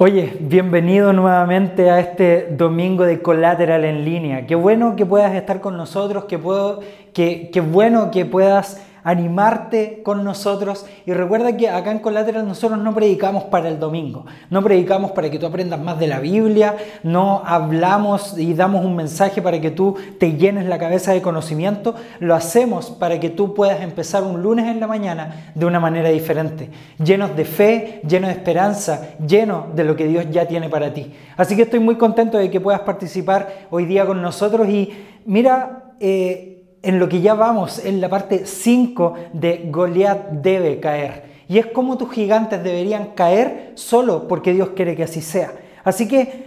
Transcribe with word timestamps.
Oye, 0.00 0.36
bienvenido 0.38 1.12
nuevamente 1.12 1.90
a 1.90 1.98
este 1.98 2.50
domingo 2.52 3.04
de 3.04 3.20
Collateral 3.20 3.84
en 3.84 4.04
línea. 4.04 4.46
Qué 4.46 4.54
bueno 4.54 4.94
que 4.94 5.04
puedas 5.04 5.34
estar 5.34 5.60
con 5.60 5.76
nosotros, 5.76 6.26
qué, 6.26 6.38
puedo, 6.38 6.78
qué, 7.12 7.50
qué 7.52 7.60
bueno 7.60 8.12
que 8.12 8.24
puedas 8.24 8.80
animarte 9.04 10.02
con 10.02 10.24
nosotros. 10.24 10.86
Y 11.06 11.12
recuerda 11.12 11.56
que 11.56 11.68
acá 11.68 11.90
en 11.90 11.98
Colateral 11.98 12.46
nosotros 12.46 12.78
no 12.78 12.94
predicamos 12.94 13.44
para 13.44 13.68
el 13.68 13.78
domingo, 13.78 14.26
no 14.50 14.62
predicamos 14.62 15.12
para 15.12 15.30
que 15.30 15.38
tú 15.38 15.46
aprendas 15.46 15.80
más 15.80 15.98
de 15.98 16.06
la 16.06 16.20
Biblia, 16.20 16.76
no 17.02 17.42
hablamos 17.44 18.38
y 18.38 18.54
damos 18.54 18.84
un 18.84 18.96
mensaje 18.96 19.42
para 19.42 19.60
que 19.60 19.70
tú 19.70 19.96
te 20.18 20.34
llenes 20.34 20.66
la 20.66 20.78
cabeza 20.78 21.12
de 21.12 21.22
conocimiento, 21.22 21.94
lo 22.20 22.34
hacemos 22.34 22.90
para 22.90 23.20
que 23.20 23.30
tú 23.30 23.54
puedas 23.54 23.80
empezar 23.80 24.22
un 24.22 24.42
lunes 24.42 24.66
en 24.66 24.80
la 24.80 24.86
mañana 24.86 25.52
de 25.54 25.66
una 25.66 25.80
manera 25.80 26.08
diferente, 26.08 26.70
llenos 27.02 27.36
de 27.36 27.44
fe, 27.44 28.00
llenos 28.06 28.28
de 28.28 28.34
esperanza, 28.34 29.10
llenos 29.26 29.74
de 29.74 29.84
lo 29.84 29.96
que 29.96 30.06
Dios 30.06 30.26
ya 30.30 30.46
tiene 30.46 30.68
para 30.68 30.92
ti. 30.92 31.12
Así 31.36 31.56
que 31.56 31.62
estoy 31.62 31.80
muy 31.80 31.96
contento 31.96 32.38
de 32.38 32.50
que 32.50 32.60
puedas 32.60 32.80
participar 32.80 33.66
hoy 33.70 33.84
día 33.84 34.06
con 34.06 34.20
nosotros 34.20 34.68
y 34.68 34.92
mira, 35.24 35.94
eh, 36.00 36.57
en 36.82 36.98
lo 36.98 37.08
que 37.08 37.20
ya 37.20 37.34
vamos, 37.34 37.84
en 37.84 38.00
la 38.00 38.08
parte 38.08 38.46
5 38.46 39.14
de 39.32 39.68
Goliat 39.70 40.30
debe 40.30 40.80
caer. 40.80 41.24
Y 41.48 41.58
es 41.58 41.66
como 41.66 41.96
tus 41.96 42.10
gigantes 42.10 42.62
deberían 42.62 43.14
caer 43.14 43.72
solo 43.74 44.28
porque 44.28 44.52
Dios 44.52 44.70
quiere 44.76 44.94
que 44.94 45.04
así 45.04 45.22
sea. 45.22 45.52
Así 45.82 46.06
que 46.06 46.46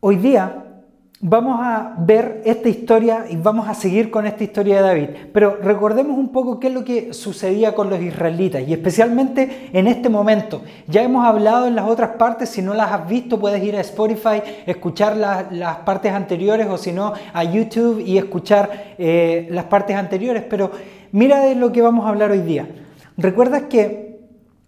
hoy 0.00 0.16
día 0.16 0.69
Vamos 1.22 1.60
a 1.60 1.96
ver 1.98 2.40
esta 2.46 2.70
historia 2.70 3.26
y 3.28 3.36
vamos 3.36 3.68
a 3.68 3.74
seguir 3.74 4.10
con 4.10 4.26
esta 4.26 4.42
historia 4.42 4.76
de 4.76 4.82
David, 4.82 5.08
pero 5.34 5.58
recordemos 5.62 6.16
un 6.16 6.32
poco 6.32 6.58
qué 6.58 6.68
es 6.68 6.72
lo 6.72 6.82
que 6.82 7.12
sucedía 7.12 7.74
con 7.74 7.90
los 7.90 8.00
israelitas 8.00 8.66
y 8.66 8.72
especialmente 8.72 9.68
en 9.74 9.86
este 9.86 10.08
momento. 10.08 10.62
Ya 10.86 11.02
hemos 11.02 11.26
hablado 11.26 11.66
en 11.66 11.76
las 11.76 11.86
otras 11.86 12.12
partes, 12.12 12.48
si 12.48 12.62
no 12.62 12.72
las 12.72 12.90
has 12.90 13.06
visto 13.06 13.38
puedes 13.38 13.62
ir 13.62 13.76
a 13.76 13.82
Spotify, 13.82 14.40
escuchar 14.64 15.14
las 15.18 15.76
partes 15.84 16.10
anteriores 16.10 16.66
o 16.68 16.78
si 16.78 16.90
no 16.90 17.12
a 17.34 17.44
YouTube 17.44 18.00
y 18.00 18.16
escuchar 18.16 18.94
eh, 18.96 19.46
las 19.50 19.64
partes 19.64 19.96
anteriores, 19.96 20.42
pero 20.48 20.70
mira 21.12 21.44
de 21.44 21.54
lo 21.54 21.70
que 21.70 21.82
vamos 21.82 22.06
a 22.06 22.08
hablar 22.08 22.30
hoy 22.30 22.40
día. 22.40 22.66
¿Recuerdas 23.18 23.64
que 23.64 24.20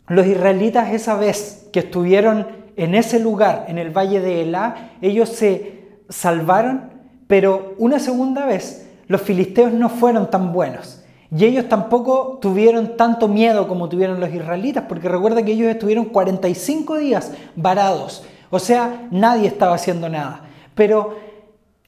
los 0.07 0.27
israelitas 0.27 0.93
esa 0.93 1.17
vez 1.17 1.71
que 1.73 1.79
estuvieron 1.79 2.47
en 2.77 2.95
ese 2.95 3.21
lugar, 3.21 3.65
en 3.69 3.79
el 3.79 3.89
valle 3.89 4.21
de 4.21 4.43
Elá, 4.43 4.91
ellos 5.01 5.31
se 5.31 5.82
salvaron, 6.13 6.91
pero 7.27 7.75
una 7.79 7.99
segunda 7.99 8.47
vez 8.47 8.87
los 9.09 9.23
filisteos 9.23 9.73
no 9.73 9.89
fueron 9.89 10.31
tan 10.31 10.53
buenos. 10.53 11.03
Y 11.35 11.47
ellos 11.47 11.69
tampoco 11.69 12.39
tuvieron 12.43 12.97
tanto 12.97 13.27
miedo 13.27 13.67
como 13.67 13.89
tuvieron 13.89 14.21
los 14.21 14.33
israelitas, 14.33 14.85
porque 14.87 15.09
recuerda 15.09 15.43
que 15.43 15.53
ellos 15.53 15.69
estuvieron 15.69 16.07
45 16.07 16.99
días 16.99 17.33
varados, 17.57 18.23
o 18.51 18.59
sea, 18.59 19.09
nadie 19.11 19.49
estaba 19.49 19.75
haciendo 19.75 20.11
nada. 20.11 20.43
Pero 20.75 21.17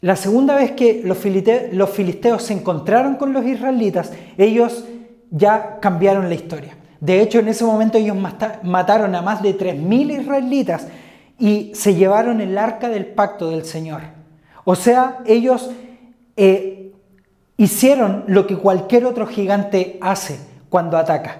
la 0.00 0.16
segunda 0.16 0.56
vez 0.56 0.72
que 0.72 1.02
los 1.04 1.18
filisteos, 1.18 2.42
se 2.42 2.54
encontraron 2.54 3.16
con 3.16 3.34
los 3.34 3.44
israelitas, 3.44 4.12
ellos 4.38 4.84
ya 5.30 5.78
cambiaron 5.80 6.28
la 6.30 6.34
historia. 6.34 6.76
De 7.00 7.20
hecho, 7.20 7.38
en 7.38 7.48
ese 7.48 7.64
momento 7.64 7.98
ellos 7.98 8.16
mataron 8.62 9.14
a 9.14 9.20
más 9.20 9.42
de 9.42 9.58
3.000 9.58 10.22
israelitas 10.22 10.86
y 11.38 11.72
se 11.74 11.94
llevaron 11.94 12.40
el 12.40 12.56
arca 12.56 12.88
del 12.88 13.04
pacto 13.06 13.50
del 13.50 13.66
Señor. 13.66 14.13
O 14.64 14.74
sea, 14.74 15.18
ellos 15.26 15.70
eh, 16.36 16.92
hicieron 17.56 18.24
lo 18.26 18.46
que 18.46 18.56
cualquier 18.56 19.04
otro 19.06 19.26
gigante 19.26 19.98
hace 20.00 20.38
cuando 20.68 20.96
ataca. 20.96 21.38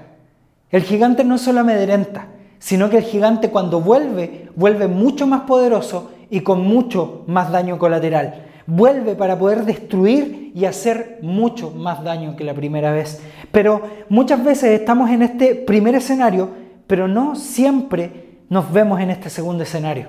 El 0.71 0.83
gigante 0.83 1.25
no 1.25 1.39
solo 1.39 1.61
amedrenta, 1.61 2.29
sino 2.59 2.91
que 2.91 2.99
el 2.99 3.05
gigante 3.05 3.51
cuando 3.51 3.81
vuelve, 3.81 4.49
vuelve 4.57 4.89
mucho 4.89 5.27
más 5.27 5.43
poderoso 5.43 6.11
y 6.31 6.41
con 6.41 6.63
mucho 6.63 7.25
más 7.27 7.51
daño 7.51 7.79
colateral. 7.79 8.47
Vuelve 8.67 9.15
para 9.15 9.39
poder 9.39 9.65
destruir 9.65 10.53
y 10.55 10.65
hacer 10.65 11.19
mucho 11.21 11.71
más 11.71 12.03
daño 12.03 12.37
que 12.37 12.45
la 12.45 12.55
primera 12.55 12.93
vez. 12.93 13.21
Pero 13.53 13.83
muchas 14.09 14.43
veces 14.43 14.81
estamos 14.81 15.11
en 15.11 15.23
este 15.23 15.55
primer 15.55 15.95
escenario, 15.95 16.49
pero 16.87 17.07
no 17.07 17.37
siempre 17.37 18.39
nos 18.49 18.73
vemos 18.73 19.01
en 19.01 19.11
este 19.11 19.31
segundo 19.31 19.65
escenario. 19.65 20.09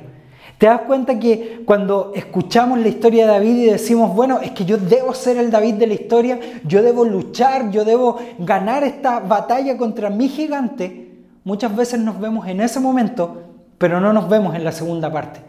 ¿Te 0.57 0.67
das 0.67 0.81
cuenta 0.81 1.19
que 1.19 1.63
cuando 1.65 2.13
escuchamos 2.15 2.79
la 2.79 2.87
historia 2.87 3.25
de 3.25 3.31
David 3.33 3.55
y 3.55 3.65
decimos, 3.65 4.15
bueno, 4.15 4.39
es 4.39 4.51
que 4.51 4.63
yo 4.63 4.77
debo 4.77 5.13
ser 5.13 5.37
el 5.37 5.51
David 5.51 5.73
de 5.73 5.87
la 5.87 5.93
historia, 5.95 6.39
yo 6.63 6.81
debo 6.81 7.03
luchar, 7.03 7.71
yo 7.71 7.83
debo 7.83 8.17
ganar 8.39 8.83
esta 8.85 9.19
batalla 9.19 9.77
contra 9.77 10.09
mi 10.09 10.29
gigante, 10.29 11.23
muchas 11.43 11.75
veces 11.75 11.99
nos 11.99 12.19
vemos 12.21 12.47
en 12.47 12.61
ese 12.61 12.79
momento, 12.79 13.43
pero 13.77 13.99
no 13.99 14.13
nos 14.13 14.29
vemos 14.29 14.55
en 14.55 14.63
la 14.63 14.71
segunda 14.71 15.11
parte. 15.11 15.41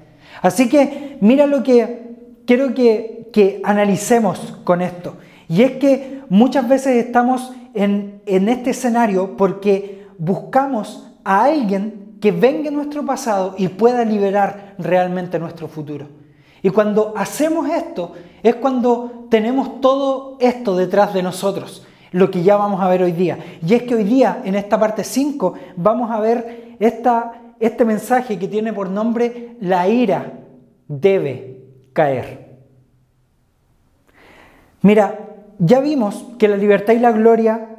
Así 0.42 0.68
que 0.68 1.18
mira 1.20 1.46
lo 1.46 1.62
que 1.62 2.16
quiero 2.44 2.74
que, 2.74 3.28
que 3.32 3.60
analicemos 3.64 4.58
con 4.64 4.82
esto. 4.82 5.16
Y 5.48 5.62
es 5.62 5.72
que 5.72 6.22
muchas 6.28 6.68
veces 6.68 7.04
estamos 7.04 7.52
en, 7.74 8.20
en 8.26 8.48
este 8.48 8.70
escenario 8.70 9.36
porque 9.36 10.04
buscamos 10.18 11.12
a 11.22 11.44
alguien 11.44 12.05
que 12.20 12.32
venga 12.32 12.70
nuestro 12.70 13.04
pasado 13.04 13.54
y 13.58 13.68
pueda 13.68 14.04
liberar 14.04 14.74
realmente 14.78 15.38
nuestro 15.38 15.68
futuro. 15.68 16.08
Y 16.62 16.70
cuando 16.70 17.12
hacemos 17.16 17.68
esto 17.68 18.12
es 18.42 18.56
cuando 18.56 19.26
tenemos 19.30 19.80
todo 19.80 20.36
esto 20.40 20.76
detrás 20.76 21.14
de 21.14 21.22
nosotros, 21.22 21.86
lo 22.12 22.30
que 22.30 22.42
ya 22.42 22.56
vamos 22.56 22.80
a 22.80 22.88
ver 22.88 23.02
hoy 23.02 23.12
día. 23.12 23.38
Y 23.64 23.74
es 23.74 23.82
que 23.82 23.94
hoy 23.94 24.04
día, 24.04 24.40
en 24.44 24.54
esta 24.54 24.78
parte 24.78 25.04
5, 25.04 25.54
vamos 25.76 26.10
a 26.10 26.20
ver 26.20 26.76
esta, 26.78 27.54
este 27.60 27.84
mensaje 27.84 28.38
que 28.38 28.48
tiene 28.48 28.72
por 28.72 28.90
nombre 28.90 29.56
La 29.60 29.88
ira 29.88 30.32
debe 30.88 31.60
caer. 31.92 32.58
Mira, 34.82 35.18
ya 35.58 35.80
vimos 35.80 36.24
que 36.38 36.48
la 36.48 36.56
libertad 36.56 36.94
y 36.94 36.98
la 36.98 37.12
gloria 37.12 37.76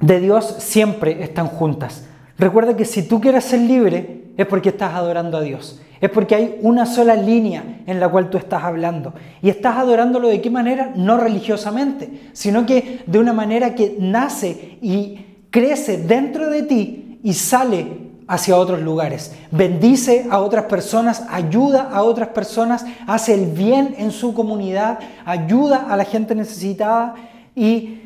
de 0.00 0.20
Dios 0.20 0.56
siempre 0.58 1.22
están 1.22 1.48
juntas. 1.48 2.06
Recuerda 2.38 2.76
que 2.76 2.84
si 2.84 3.02
tú 3.02 3.20
quieres 3.20 3.44
ser 3.44 3.60
libre 3.60 4.24
es 4.36 4.46
porque 4.46 4.70
estás 4.70 4.94
adorando 4.94 5.38
a 5.38 5.42
Dios. 5.42 5.80
Es 6.00 6.10
porque 6.10 6.34
hay 6.34 6.58
una 6.60 6.84
sola 6.84 7.14
línea 7.14 7.82
en 7.86 8.00
la 8.00 8.08
cual 8.08 8.28
tú 8.28 8.36
estás 8.36 8.62
hablando. 8.62 9.14
Y 9.40 9.48
estás 9.48 9.76
adorándolo 9.78 10.28
de 10.28 10.42
qué 10.42 10.50
manera? 10.50 10.92
No 10.94 11.16
religiosamente, 11.16 12.28
sino 12.32 12.66
que 12.66 13.02
de 13.06 13.18
una 13.18 13.32
manera 13.32 13.74
que 13.74 13.96
nace 13.98 14.78
y 14.82 15.24
crece 15.50 15.98
dentro 15.98 16.50
de 16.50 16.62
ti 16.64 17.18
y 17.22 17.32
sale 17.32 18.06
hacia 18.28 18.56
otros 18.56 18.82
lugares. 18.82 19.34
Bendice 19.50 20.26
a 20.30 20.40
otras 20.40 20.64
personas, 20.64 21.24
ayuda 21.30 21.88
a 21.90 22.02
otras 22.02 22.28
personas, 22.28 22.84
hace 23.06 23.32
el 23.32 23.46
bien 23.46 23.94
en 23.98 24.10
su 24.10 24.34
comunidad, 24.34 24.98
ayuda 25.24 25.86
a 25.88 25.96
la 25.96 26.04
gente 26.04 26.34
necesitada 26.34 27.14
y 27.54 28.02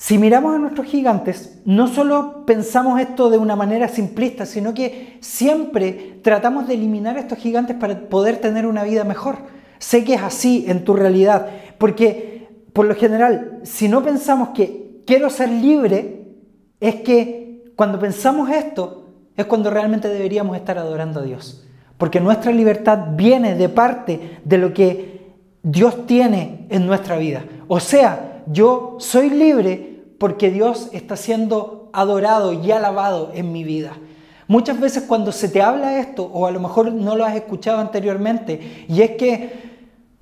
si 0.00 0.16
miramos 0.16 0.54
a 0.54 0.58
nuestros 0.60 0.86
gigantes, 0.86 1.58
no 1.64 1.88
solo 1.88 2.46
pensamos 2.46 3.00
esto 3.00 3.30
de 3.30 3.38
una 3.38 3.56
manera 3.56 3.88
simplista, 3.88 4.46
sino 4.46 4.72
que 4.72 5.18
siempre 5.20 6.20
tratamos 6.22 6.68
de 6.68 6.74
eliminar 6.74 7.18
estos 7.18 7.36
gigantes 7.36 7.74
para 7.74 8.08
poder 8.08 8.36
tener 8.36 8.64
una 8.64 8.84
vida 8.84 9.02
mejor. 9.02 9.38
Sé 9.80 10.04
que 10.04 10.14
es 10.14 10.22
así 10.22 10.66
en 10.68 10.84
tu 10.84 10.94
realidad, 10.94 11.48
porque 11.78 12.46
por 12.72 12.86
lo 12.86 12.94
general, 12.94 13.58
si 13.64 13.88
no 13.88 14.04
pensamos 14.04 14.50
que 14.50 15.02
quiero 15.04 15.30
ser 15.30 15.50
libre, 15.50 16.28
es 16.78 16.94
que 17.00 17.64
cuando 17.74 17.98
pensamos 17.98 18.50
esto, 18.50 19.04
es 19.36 19.46
cuando 19.46 19.68
realmente 19.68 20.08
deberíamos 20.08 20.56
estar 20.56 20.78
adorando 20.78 21.18
a 21.18 21.24
Dios. 21.24 21.66
Porque 21.96 22.20
nuestra 22.20 22.52
libertad 22.52 23.16
viene 23.16 23.56
de 23.56 23.68
parte 23.68 24.38
de 24.44 24.58
lo 24.58 24.72
que 24.72 25.34
Dios 25.64 26.06
tiene 26.06 26.68
en 26.68 26.86
nuestra 26.86 27.16
vida. 27.16 27.42
O 27.66 27.80
sea, 27.80 28.37
yo 28.50 28.96
soy 28.98 29.30
libre 29.30 30.04
porque 30.18 30.50
Dios 30.50 30.88
está 30.92 31.16
siendo 31.16 31.90
adorado 31.92 32.52
y 32.52 32.70
alabado 32.70 33.30
en 33.34 33.52
mi 33.52 33.64
vida. 33.64 33.92
Muchas 34.46 34.80
veces 34.80 35.04
cuando 35.06 35.30
se 35.30 35.48
te 35.48 35.60
habla 35.60 36.00
esto, 36.00 36.24
o 36.24 36.46
a 36.46 36.50
lo 36.50 36.58
mejor 36.58 36.90
no 36.92 37.16
lo 37.16 37.24
has 37.24 37.36
escuchado 37.36 37.78
anteriormente, 37.78 38.86
y 38.88 39.02
es 39.02 39.12
que 39.12 39.52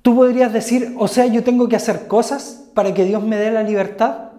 tú 0.01 0.15
podrías 0.15 0.51
decir, 0.51 0.95
o 0.97 1.07
sea, 1.07 1.25
yo 1.27 1.43
tengo 1.43 1.69
que 1.69 1.77
hacer 1.77 2.07
cosas 2.07 2.69
para 2.73 2.93
que 2.93 3.05
Dios 3.05 3.23
me 3.23 3.37
dé 3.37 3.51
la 3.51 3.63
libertad. 3.63 4.31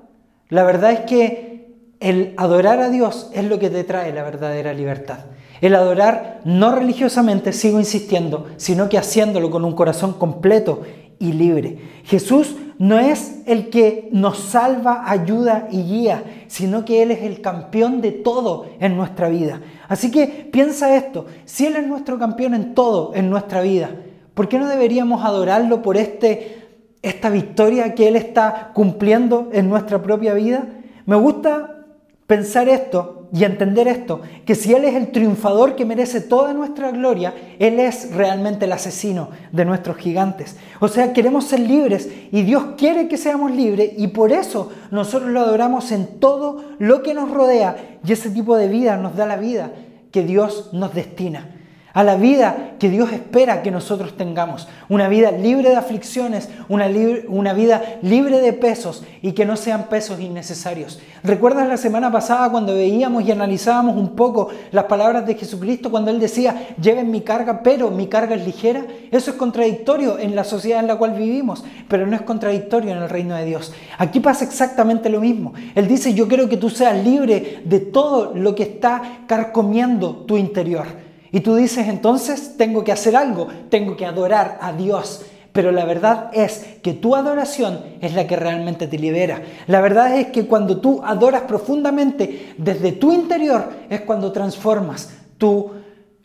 La 0.50 0.62
verdad 0.62 0.93
es 0.93 1.00
que 1.00 1.75
el 2.00 2.34
adorar 2.37 2.81
a 2.81 2.91
Dios 2.91 3.31
es 3.32 3.44
lo 3.44 3.58
que 3.58 3.70
te 3.70 3.82
trae 3.82 4.12
la 4.12 4.23
verdadera 4.23 4.73
libertad. 4.73 5.20
El 5.61 5.75
adorar 5.75 6.41
no 6.44 6.70
religiosamente, 6.70 7.52
sigo 7.52 7.81
insistiendo, 7.81 8.46
sino 8.56 8.88
que 8.88 8.99
haciéndolo 8.99 9.50
con 9.50 9.64
un 9.64 9.75
corazón 9.75 10.12
completo 10.12 10.82
y 11.19 11.32
libre. 11.32 11.79
Jesús 12.05 12.55
no 12.78 12.98
es 12.98 13.42
el 13.46 13.70
que 13.70 14.08
nos 14.12 14.38
salva, 14.38 15.10
ayuda 15.10 15.69
y 15.70 15.82
guía, 15.82 16.44
sino 16.46 16.84
que 16.84 17.02
Él 17.02 17.10
es 17.10 17.22
el 17.22 17.40
campeón 17.40 18.00
de 18.00 18.12
todo 18.12 18.66
en 18.78 18.96
nuestra 18.96 19.28
vida. 19.28 19.60
Así 19.88 20.10
que 20.10 20.48
piensa 20.52 20.94
esto, 20.94 21.26
si 21.44 21.66
Él 21.66 21.76
es 21.76 21.86
nuestro 21.86 22.19
campeón 22.19 22.54
en 22.54 22.75
todo 22.75 23.12
en 23.14 23.30
nuestra 23.30 23.62
vida, 23.62 23.90
¿por 24.34 24.48
qué 24.48 24.58
no 24.60 24.69
deberíamos 24.69 25.25
adorarlo 25.25 25.82
por 25.82 25.96
este, 25.96 26.69
esta 27.02 27.30
victoria 27.30 27.94
que 27.96 28.06
Él 28.06 28.14
está 28.14 28.70
cumpliendo 28.75 29.48
en 29.52 29.69
nuestra 29.69 30.00
propia 30.00 30.34
vida? 30.34 30.69
Me 31.04 31.16
gusta 31.16 31.84
pensar 32.28 32.69
esto 32.69 33.18
y 33.32 33.44
entender 33.44 33.88
esto, 33.88 34.22
que 34.46 34.54
si 34.54 34.72
Él 34.72 34.84
es 34.84 34.94
el 34.94 35.12
triunfador 35.12 35.76
que 35.76 35.84
merece 35.84 36.20
toda 36.20 36.54
nuestra 36.54 36.90
gloria, 36.90 37.34
Él 37.58 37.78
es 37.78 38.14
realmente 38.14 38.64
el 38.64 38.72
asesino 38.72 39.30
de 39.52 39.64
nuestros 39.64 39.96
gigantes. 39.96 40.56
O 40.80 40.88
sea, 40.88 41.12
queremos 41.12 41.44
ser 41.44 41.60
libres 41.60 42.08
y 42.32 42.42
Dios 42.42 42.64
quiere 42.78 43.08
que 43.08 43.16
seamos 43.16 43.50
libres 43.50 43.92
y 43.96 44.08
por 44.08 44.32
eso 44.32 44.70
nosotros 44.90 45.30
lo 45.30 45.40
adoramos 45.40 45.92
en 45.92 46.19
todo 46.20 46.64
lo 46.78 47.02
que 47.02 47.14
nos 47.14 47.30
rodea 47.30 47.98
y 48.06 48.12
ese 48.12 48.30
tipo 48.30 48.56
de 48.56 48.69
vida 48.69 48.96
nos 48.96 49.16
da 49.16 49.26
la 49.26 49.36
vida 49.36 49.72
que 50.10 50.22
Dios 50.22 50.70
nos 50.72 50.94
destina 50.94 51.57
a 51.98 52.04
la 52.04 52.14
vida 52.14 52.76
que 52.78 52.90
Dios 52.90 53.10
espera 53.10 53.60
que 53.60 53.72
nosotros 53.72 54.16
tengamos. 54.16 54.68
Una 54.88 55.08
vida 55.08 55.32
libre 55.32 55.70
de 55.70 55.74
aflicciones, 55.74 56.48
una, 56.68 56.86
una, 57.26 57.52
vida 57.54 57.82
libre 58.02 58.38
de 58.40 58.52
pesos 58.52 59.02
y 59.20 59.32
que 59.32 59.44
no 59.44 59.56
sean 59.56 59.88
pesos 59.88 60.20
innecesarios. 60.20 61.00
¿Recuerdas 61.24 61.66
la 61.66 61.76
semana 61.76 62.12
pasada 62.12 62.52
cuando 62.52 62.72
veíamos 62.72 63.24
y 63.24 63.32
analizábamos 63.32 63.96
un 63.96 64.10
poco 64.10 64.48
las 64.70 64.84
palabras 64.84 65.26
de 65.26 65.34
Jesucristo 65.34 65.90
cuando 65.90 66.12
Él 66.12 66.20
decía, 66.20 66.68
lleven 66.80 67.10
mi 67.10 67.22
carga, 67.22 67.64
pero 67.64 67.90
mi 67.90 68.06
carga 68.06 68.36
es 68.36 68.46
ligera? 68.46 68.86
Eso 69.10 69.32
es 69.32 69.36
contradictorio 69.36 70.20
en 70.20 70.36
la 70.36 70.44
sociedad 70.44 70.78
en 70.78 70.86
la 70.86 70.98
cual 70.98 71.14
vivimos, 71.14 71.64
pero 71.88 72.06
no 72.06 72.14
es 72.14 72.22
contradictorio 72.22 72.92
en 72.92 72.98
el 72.98 73.08
reino 73.08 73.34
de 73.34 73.44
Dios. 73.44 73.72
Aquí 73.98 74.20
pasa 74.20 74.44
exactamente 74.44 75.08
lo 75.08 75.20
mismo. 75.20 75.52
Él 75.74 75.88
dice, 75.88 76.14
yo 76.14 76.28
quiero 76.28 76.48
que 76.48 76.58
tú 76.58 76.70
seas 76.70 77.04
libre 77.04 77.60
de 77.64 77.80
todo 77.80 78.34
lo 78.36 78.54
que 78.54 78.62
está 78.62 79.24
carcomiendo 79.26 80.14
tu 80.14 80.36
interior. 80.36 81.07
Y 81.30 81.40
tú 81.40 81.54
dices, 81.54 81.88
entonces 81.88 82.56
tengo 82.56 82.84
que 82.84 82.92
hacer 82.92 83.16
algo, 83.16 83.48
tengo 83.69 83.96
que 83.96 84.06
adorar 84.06 84.58
a 84.60 84.72
Dios. 84.72 85.25
Pero 85.52 85.72
la 85.72 85.84
verdad 85.84 86.30
es 86.32 86.78
que 86.82 86.92
tu 86.92 87.16
adoración 87.16 87.80
es 88.00 88.14
la 88.14 88.26
que 88.26 88.36
realmente 88.36 88.86
te 88.86 88.98
libera. 88.98 89.42
La 89.66 89.80
verdad 89.80 90.16
es 90.16 90.28
que 90.28 90.46
cuando 90.46 90.80
tú 90.80 91.02
adoras 91.04 91.42
profundamente 91.42 92.54
desde 92.56 92.92
tu 92.92 93.12
interior 93.12 93.69
es 93.90 94.02
cuando 94.02 94.30
transformas 94.30 95.10
tu 95.36 95.72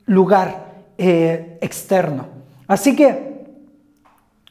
lugar 0.06 0.74
eh, 0.98 1.58
externo. 1.62 2.28
Así 2.68 2.96
que 2.96 3.46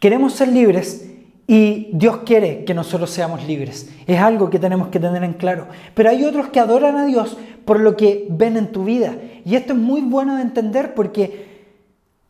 queremos 0.00 0.32
ser 0.32 0.48
libres 0.48 1.08
y 1.46 1.90
Dios 1.92 2.20
quiere 2.24 2.64
que 2.64 2.74
nosotros 2.74 3.10
seamos 3.10 3.46
libres. 3.46 3.90
Es 4.06 4.20
algo 4.20 4.48
que 4.50 4.58
tenemos 4.58 4.88
que 4.88 4.98
tener 4.98 5.22
en 5.22 5.34
claro. 5.34 5.66
Pero 5.94 6.10
hay 6.10 6.24
otros 6.24 6.48
que 6.48 6.60
adoran 6.60 6.96
a 6.96 7.06
Dios 7.06 7.36
por 7.64 7.78
lo 7.78 7.96
que 7.96 8.26
ven 8.30 8.56
en 8.56 8.72
tu 8.72 8.84
vida. 8.84 9.14
Y 9.44 9.56
esto 9.56 9.72
es 9.72 9.78
muy 9.78 10.00
bueno 10.00 10.36
de 10.36 10.42
entender 10.42 10.94
porque 10.94 11.52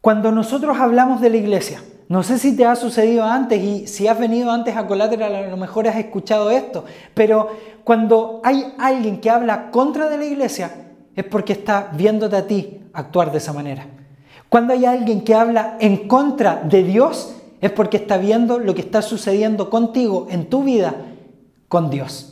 cuando 0.01 0.33
nosotros 0.33 0.79
hablamos 0.79 1.21
de 1.21 1.31
la 1.31 1.37
iglesia, 1.37 1.83
no 2.09 2.23
sé 2.23 2.39
si 2.39 2.57
te 2.57 2.67
ha 2.67 2.77
sucedido 2.77 3.25
antes 3.25 3.63
y 3.63 3.87
si 3.87 4.07
has 4.09 4.19
venido 4.19 4.51
antes 4.51 4.77
a 4.77 4.87
Colateral 4.87 5.35
a 5.35 5.49
lo 5.49 5.57
mejor 5.57 5.89
has 5.89 5.97
escuchado 5.97 6.51
esto, 6.51 6.85
pero 7.15 7.51
cuando 7.85 8.41
hay 8.45 8.75
alguien 8.79 9.21
que 9.21 9.31
habla 9.31 9.71
contra 9.71 10.09
de 10.09 10.19
la 10.19 10.25
iglesia 10.25 10.71
es 11.15 11.25
porque 11.25 11.53
está 11.53 11.91
viéndote 11.95 12.37
a 12.37 12.47
ti 12.47 12.81
actuar 12.93 13.33
de 13.33 13.39
esa 13.39 13.53
manera. 13.53 13.87
Cuando 14.49 14.75
hay 14.75 14.85
alguien 14.85 15.23
que 15.23 15.35
habla 15.35 15.77
en 15.81 16.09
contra 16.09 16.57
de 16.57 16.83
Dios 16.83 17.35
es 17.61 17.71
porque 17.71 17.97
está 17.97 18.19
viendo 18.19 18.59
lo 18.59 18.75
que 18.75 18.83
está 18.83 19.01
sucediendo 19.01 19.71
contigo 19.71 20.27
en 20.31 20.51
tu 20.51 20.65
vida 20.65 20.95
con 21.69 21.89
Dios. 21.89 22.32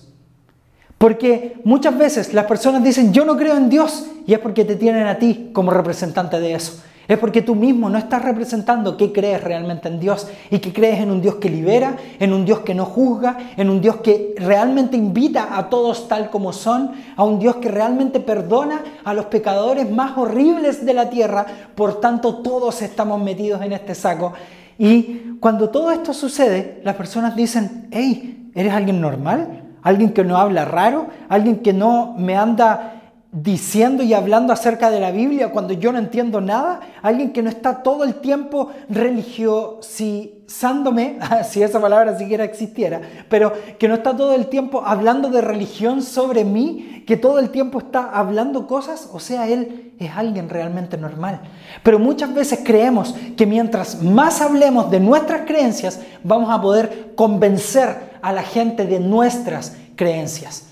Porque 1.01 1.57
muchas 1.65 1.97
veces 1.97 2.35
las 2.35 2.45
personas 2.45 2.85
dicen, 2.85 3.11
yo 3.11 3.25
no 3.25 3.35
creo 3.35 3.57
en 3.57 3.71
Dios, 3.71 4.05
y 4.27 4.35
es 4.35 4.39
porque 4.39 4.67
te 4.67 4.77
tienen 4.77 5.07
a 5.07 5.19
ti 5.19 5.49
como 5.55 5.71
representante 5.71 6.39
de 6.39 6.53
eso. 6.53 6.83
Es 7.09 7.17
porque 7.17 7.41
tú 7.41 7.55
mismo 7.55 7.89
no 7.89 7.97
estás 7.97 8.23
representando 8.23 8.99
qué 8.99 9.11
crees 9.11 9.43
realmente 9.43 9.89
en 9.89 9.99
Dios 9.99 10.29
y 10.51 10.59
que 10.59 10.75
crees 10.75 11.01
en 11.01 11.11
un 11.11 11.23
Dios 11.23 11.37
que 11.37 11.49
libera, 11.49 11.97
en 12.19 12.35
un 12.35 12.45
Dios 12.45 12.61
que 12.61 12.75
no 12.75 12.85
juzga, 12.85 13.39
en 13.57 13.71
un 13.71 13.81
Dios 13.81 13.97
que 14.03 14.35
realmente 14.37 14.99
invita 14.99 15.57
a 15.57 15.71
todos 15.71 16.07
tal 16.07 16.29
como 16.29 16.53
son, 16.53 16.91
a 17.17 17.25
un 17.25 17.39
Dios 17.39 17.57
que 17.57 17.71
realmente 17.71 18.21
perdona 18.21 18.83
a 19.03 19.15
los 19.15 19.25
pecadores 19.25 19.91
más 19.91 20.19
horribles 20.19 20.85
de 20.85 20.93
la 20.93 21.09
tierra. 21.09 21.47
Por 21.75 21.99
tanto, 22.03 22.43
todos 22.43 22.83
estamos 22.83 23.19
metidos 23.23 23.63
en 23.63 23.73
este 23.73 23.95
saco. 23.95 24.35
Y 24.77 25.39
cuando 25.41 25.71
todo 25.71 25.93
esto 25.93 26.13
sucede, 26.13 26.83
las 26.85 26.97
personas 26.97 27.35
dicen, 27.35 27.89
hey, 27.91 28.51
¿eres 28.55 28.75
alguien 28.75 29.01
normal? 29.01 29.60
Alguien 29.83 30.13
que 30.13 30.25
no 30.25 30.37
habla 30.37 30.65
raro, 30.65 31.07
alguien 31.29 31.61
que 31.61 31.73
no 31.73 32.15
me 32.17 32.37
anda 32.37 33.01
diciendo 33.33 34.03
y 34.03 34.13
hablando 34.13 34.53
acerca 34.53 34.91
de 34.91 34.99
la 34.99 35.13
Biblia 35.13 35.53
cuando 35.53 35.73
yo 35.73 35.93
no 35.93 35.99
entiendo 35.99 36.41
nada, 36.41 36.81
alguien 37.01 37.33
que 37.33 37.43
no 37.43 37.49
está 37.49 37.85
todo 37.85 38.03
el 38.03 38.17
tiempo 38.17 38.73
religiosizándome, 38.89 41.21
si 41.49 41.63
esa 41.63 41.81
palabra 41.81 42.19
siquiera 42.19 42.43
existiera, 42.43 43.01
pero 43.29 43.53
que 43.79 43.87
no 43.87 43.95
está 43.95 44.17
todo 44.17 44.35
el 44.35 44.49
tiempo 44.49 44.83
hablando 44.85 45.31
de 45.31 45.43
religión 45.43 46.03
sobre 46.03 46.45
mí, 46.45 47.05
que 47.07 47.17
todo 47.17 47.39
el 47.39 47.51
tiempo 47.51 47.79
está 47.79 48.11
hablando 48.11 48.67
cosas, 48.67 49.09
o 49.13 49.21
sea, 49.21 49.47
él 49.47 49.93
es 50.01 50.11
alguien 50.17 50.49
realmente 50.49 50.97
normal. 50.97 51.41
Pero 51.85 52.01
muchas 52.01 52.35
veces 52.35 52.63
creemos 52.65 53.15
que 53.37 53.47
mientras 53.47 54.03
más 54.03 54.41
hablemos 54.41 54.91
de 54.91 54.99
nuestras 54.99 55.43
creencias, 55.43 56.01
vamos 56.25 56.51
a 56.51 56.61
poder 56.61 57.13
convencer 57.15 58.10
a 58.23 58.33
la 58.33 58.43
gente 58.43 58.87
de 58.87 59.01
nuestras 59.01 59.77
creencias. 59.97 60.71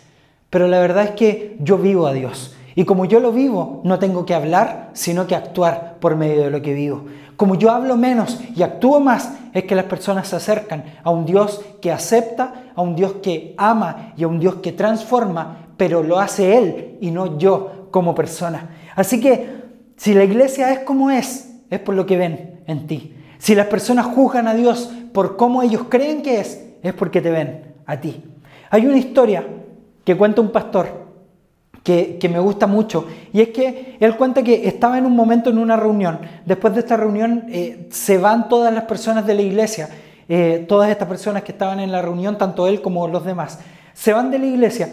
Pero 0.51 0.69
la 0.69 0.79
verdad 0.79 1.05
es 1.05 1.11
que 1.13 1.57
yo 1.61 1.79
vivo 1.79 2.07
a 2.07 2.13
Dios. 2.13 2.55
Y 2.75 2.85
como 2.85 3.07
yo 3.07 3.19
lo 3.21 3.33
vivo, 3.33 3.81
no 3.85 3.99
tengo 3.99 4.25
que 4.25 4.35
hablar, 4.35 4.91
sino 4.93 5.27
que 5.27 5.35
actuar 5.35 5.97
por 6.01 6.17
medio 6.17 6.45
de 6.45 6.51
lo 6.51 6.63
que 6.63 6.75
vivo. 6.75 7.07
Como 7.37 7.57
yo 7.57 7.71
hablo 7.71 7.97
menos 7.97 8.41
y 8.55 8.63
actúo 8.63 9.01
más, 9.01 9.33
es 9.53 9.65
que 9.65 9.75
las 9.75 9.87
personas 9.87 10.29
se 10.29 10.37
acercan 10.37 10.85
a 11.03 11.11
un 11.11 11.25
Dios 11.25 11.61
que 11.81 11.91
acepta, 11.91 12.71
a 12.75 12.83
un 12.83 12.95
Dios 12.95 13.15
que 13.23 13.55
ama 13.57 14.13
y 14.17 14.25
a 14.25 14.29
un 14.29 14.39
Dios 14.39 14.57
que 14.57 14.73
transforma, 14.73 15.69
pero 15.77 16.03
lo 16.03 16.19
hace 16.19 16.57
Él 16.57 16.99
y 17.01 17.11
no 17.11 17.39
yo 17.39 17.89
como 17.91 18.15
persona. 18.15 18.71
Así 18.95 19.21
que 19.21 19.59
si 19.97 20.15
la 20.15 20.25
iglesia 20.25 20.73
es 20.73 20.81
como 20.81 21.11
es, 21.11 21.51
es 21.71 21.81
por 21.81 21.95
lo 21.95 22.07
que 22.07 22.17
ven 22.17 22.61
en 22.67 22.87
ti. 22.87 23.15
Si 23.39 23.55
las 23.55 23.67
personas 23.67 24.07
juzgan 24.07 24.49
a 24.49 24.55
Dios 24.55 24.91
por 25.13 25.37
cómo 25.37 25.63
ellos 25.63 25.83
creen 25.89 26.23
que 26.23 26.41
es, 26.41 26.65
es 26.83 26.93
porque 26.95 27.21
te 27.21 27.31
ven 27.31 27.75
a 27.87 28.01
ti. 28.01 28.23
Hay 28.71 28.87
una 28.87 28.99
historia 28.99 29.47
que 30.05 30.17
cuenta 30.17 30.41
un 30.41 30.51
pastor 30.51 31.09
que, 31.83 32.29
me 32.31 32.39
gusta 32.39 32.67
mucho 32.67 33.07
y 33.33 33.41
es 33.41 33.49
que 33.49 33.97
él 33.99 34.17
cuenta 34.17 34.43
que 34.43 34.69
estaba 34.69 34.99
en 34.99 35.07
un 35.07 35.17
momento 35.17 35.49
en 35.51 35.59
una 35.59 35.77
reunión. 35.77 36.21
Después 36.45 36.75
de 36.75 36.81
esta 36.81 36.97
reunión 36.97 37.47
eh, 37.49 37.89
se 37.91 38.19
van 38.19 38.49
todas 38.49 38.73
las 38.75 38.85
personas 38.85 39.27
de 39.27 39.35
la 39.35 39.43
iglesia, 39.43 39.89
eh, 40.29 40.67
todas 40.69 40.91
estas 40.91 41.09
personas 41.09 41.43
que 41.43 41.53
estaban 41.53 41.81
en 41.81 41.91
la 41.91 42.03
reunión, 42.03 42.37
tanto 42.37 42.67
él 42.67 42.83
como 42.83 43.09
los 43.09 43.25
demás, 43.25 43.61
se 43.95 44.13
van 44.13 44.31
de 44.31 44.39
la 44.39 44.47
iglesia 44.47 44.91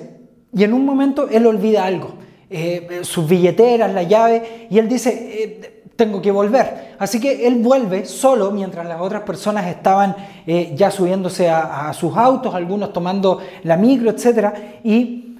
y 0.53 0.63
en 0.63 0.73
un 0.73 0.85
momento 0.85 1.27
él 1.29 1.45
olvida 1.45 1.85
algo. 1.85 2.13
Eh, 2.49 2.99
sus 3.01 3.27
billeteras, 3.27 3.93
la 3.93 4.03
llave, 4.03 4.67
y 4.69 4.77
él 4.77 4.87
dice, 4.87 5.74
tengo 5.95 6.21
que 6.21 6.31
volver. 6.31 6.95
Así 6.99 7.19
que 7.19 7.47
él 7.47 7.61
vuelve 7.61 8.05
solo 8.05 8.51
mientras 8.51 8.85
las 8.85 8.99
otras 8.99 9.23
personas 9.23 9.67
estaban 9.67 10.15
eh, 10.45 10.73
ya 10.75 10.91
subiéndose 10.91 11.49
a, 11.49 11.91
sus 11.93 12.15
autos, 12.15 12.53
algunos 12.53 12.91
tomando 12.93 13.39
la 13.63 13.77
micro, 13.77 14.09
etc. 14.09 14.53
Y 14.83 15.37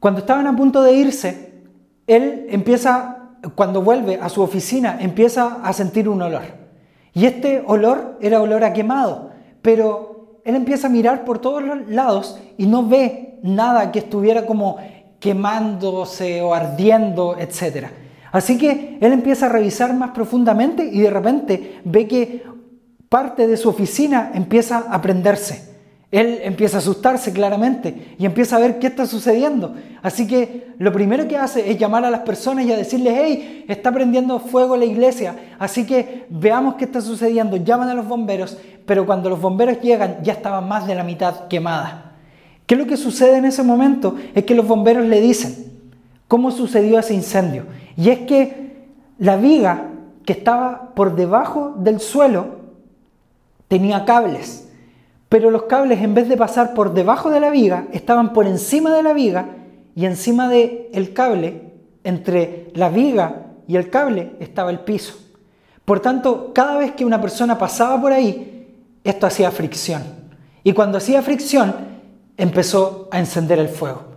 cuando 0.00 0.20
estaban 0.20 0.46
a 0.46 0.56
punto 0.56 0.82
de 0.82 0.92
irse, 0.94 1.52
él 2.06 2.46
empieza, 2.50 3.30
cuando 3.54 3.82
vuelve 3.82 4.18
a 4.20 4.28
su 4.28 4.42
oficina, 4.42 4.98
empieza 5.00 5.60
a 5.62 5.72
sentir 5.72 6.08
un 6.08 6.22
olor. 6.22 6.42
Y 7.12 7.26
este 7.26 7.62
olor 7.66 8.18
era 8.20 8.42
olor 8.42 8.64
a 8.64 8.72
quemado, 8.72 9.30
pero 9.62 10.40
él 10.44 10.56
empieza 10.56 10.88
a 10.88 10.90
mirar 10.90 11.24
por 11.24 11.38
todos 11.38 11.62
los 11.62 11.88
lados 11.88 12.38
y 12.58 12.66
no 12.66 12.86
ve 12.86 13.38
nada 13.42 13.92
que 13.92 14.00
estuviera 14.00 14.44
como 14.44 14.78
quemándose 15.20 16.42
o 16.42 16.52
ardiendo, 16.52 17.36
etcétera. 17.38 17.90
Así 18.34 18.58
que 18.58 18.98
él 19.00 19.12
empieza 19.12 19.46
a 19.46 19.48
revisar 19.48 19.94
más 19.94 20.10
profundamente 20.10 20.84
y 20.84 20.98
de 20.98 21.10
repente 21.10 21.80
ve 21.84 22.08
que 22.08 22.42
parte 23.08 23.46
de 23.46 23.56
su 23.56 23.68
oficina 23.68 24.32
empieza 24.34 24.86
a 24.90 25.00
prenderse. 25.00 25.72
Él 26.10 26.40
empieza 26.42 26.78
a 26.78 26.80
asustarse 26.80 27.32
claramente 27.32 28.16
y 28.18 28.26
empieza 28.26 28.56
a 28.56 28.58
ver 28.58 28.80
qué 28.80 28.88
está 28.88 29.06
sucediendo. 29.06 29.76
Así 30.02 30.26
que 30.26 30.72
lo 30.78 30.92
primero 30.92 31.28
que 31.28 31.36
hace 31.36 31.70
es 31.70 31.78
llamar 31.78 32.04
a 32.04 32.10
las 32.10 32.22
personas 32.22 32.64
y 32.64 32.72
a 32.72 32.76
decirles, 32.76 33.14
hey, 33.16 33.64
está 33.68 33.92
prendiendo 33.92 34.40
fuego 34.40 34.76
la 34.76 34.84
iglesia, 34.84 35.36
así 35.60 35.86
que 35.86 36.26
veamos 36.28 36.74
qué 36.74 36.86
está 36.86 37.00
sucediendo. 37.00 37.56
Llaman 37.56 37.88
a 37.88 37.94
los 37.94 38.08
bomberos, 38.08 38.58
pero 38.84 39.06
cuando 39.06 39.30
los 39.30 39.40
bomberos 39.40 39.80
llegan 39.80 40.24
ya 40.24 40.32
estaba 40.32 40.60
más 40.60 40.88
de 40.88 40.96
la 40.96 41.04
mitad 41.04 41.46
quemada. 41.46 42.16
¿Qué 42.66 42.74
es 42.74 42.80
lo 42.80 42.86
que 42.88 42.96
sucede 42.96 43.36
en 43.36 43.44
ese 43.44 43.62
momento? 43.62 44.16
Es 44.34 44.42
que 44.44 44.56
los 44.56 44.66
bomberos 44.66 45.06
le 45.06 45.20
dicen, 45.20 45.63
¿cómo 46.28 46.50
sucedió 46.50 46.98
ese 46.98 47.14
incendio? 47.14 47.64
Y 47.96 48.10
es 48.10 48.20
que 48.20 48.86
la 49.18 49.36
viga 49.36 49.90
que 50.24 50.32
estaba 50.32 50.94
por 50.94 51.16
debajo 51.16 51.74
del 51.76 52.00
suelo 52.00 52.46
tenía 53.68 54.04
cables, 54.04 54.68
pero 55.28 55.50
los 55.50 55.64
cables 55.64 56.00
en 56.00 56.14
vez 56.14 56.28
de 56.28 56.36
pasar 56.36 56.74
por 56.74 56.94
debajo 56.94 57.30
de 57.30 57.40
la 57.40 57.50
viga, 57.50 57.86
estaban 57.92 58.32
por 58.32 58.46
encima 58.46 58.94
de 58.94 59.02
la 59.02 59.12
viga 59.12 59.48
y 59.94 60.06
encima 60.06 60.48
del 60.48 60.88
el 60.92 61.12
cable, 61.12 61.72
entre 62.04 62.70
la 62.74 62.88
viga 62.88 63.46
y 63.66 63.76
el 63.76 63.90
cable, 63.90 64.32
estaba 64.40 64.70
el 64.70 64.80
piso. 64.80 65.14
Por 65.84 66.00
tanto, 66.00 66.52
cada 66.54 66.78
vez 66.78 66.92
que 66.92 67.04
una 67.04 67.20
persona 67.20 67.58
pasaba 67.58 68.00
por 68.00 68.12
ahí, 68.12 68.68
esto 69.04 69.26
hacía 69.26 69.50
fricción. 69.50 70.02
Y 70.62 70.72
cuando 70.72 70.98
hacía 70.98 71.22
fricción, 71.22 71.74
empezó 72.36 73.08
a 73.10 73.18
encender 73.18 73.58
el 73.58 73.68
fuego. 73.68 74.13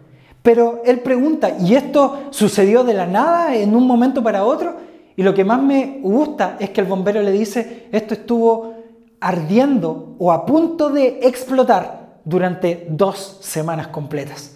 Pero 0.47 0.81
él 0.85 1.01
pregunta, 1.01 1.57
¿y 1.59 1.75
esto 1.75 2.27
sucedió 2.29 2.85
de 2.85 2.93
la 2.93 3.05
nada 3.05 3.53
en 3.53 3.75
un 3.75 3.85
momento 3.85 4.23
para 4.23 4.45
otro? 4.45 4.77
Y 5.17 5.21
lo 5.21 5.33
que 5.33 5.43
más 5.43 5.61
me 5.61 5.99
gusta 6.01 6.55
es 6.57 6.69
que 6.69 6.79
el 6.79 6.87
bombero 6.87 7.21
le 7.21 7.33
dice, 7.33 7.87
esto 7.91 8.13
estuvo 8.13 8.73
ardiendo 9.19 10.15
o 10.17 10.31
a 10.31 10.45
punto 10.45 10.89
de 10.89 11.19
explotar 11.23 12.19
durante 12.23 12.87
dos 12.89 13.39
semanas 13.41 13.87
completas. 13.87 14.55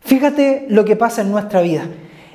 Fíjate 0.00 0.64
lo 0.70 0.86
que 0.86 0.96
pasa 0.96 1.20
en 1.20 1.30
nuestra 1.30 1.60
vida. 1.60 1.82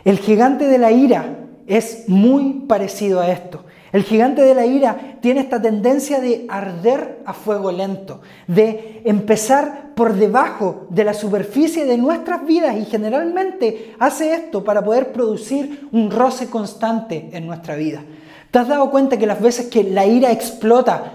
El 0.05 0.19
gigante 0.19 0.67
de 0.67 0.77
la 0.77 0.91
ira 0.91 1.39
es 1.65 2.07
muy 2.07 2.65
parecido 2.67 3.21
a 3.21 3.31
esto. 3.31 3.65
El 3.91 4.03
gigante 4.03 4.41
de 4.41 4.55
la 4.55 4.65
ira 4.65 5.17
tiene 5.19 5.41
esta 5.41 5.61
tendencia 5.61 6.21
de 6.21 6.45
arder 6.47 7.19
a 7.25 7.33
fuego 7.33 7.71
lento, 7.71 8.21
de 8.47 9.01
empezar 9.03 9.91
por 9.95 10.13
debajo 10.13 10.87
de 10.89 11.03
la 11.03 11.13
superficie 11.13 11.85
de 11.85 11.97
nuestras 11.97 12.45
vidas 12.45 12.77
y 12.77 12.85
generalmente 12.85 13.93
hace 13.99 14.33
esto 14.33 14.63
para 14.63 14.83
poder 14.83 15.11
producir 15.11 15.89
un 15.91 16.09
roce 16.09 16.49
constante 16.49 17.29
en 17.33 17.45
nuestra 17.45 17.75
vida. 17.75 18.01
¿Te 18.49 18.59
has 18.59 18.67
dado 18.67 18.89
cuenta 18.91 19.17
que 19.17 19.27
las 19.27 19.41
veces 19.41 19.67
que 19.67 19.83
la 19.83 20.05
ira 20.05 20.31
explota 20.31 21.13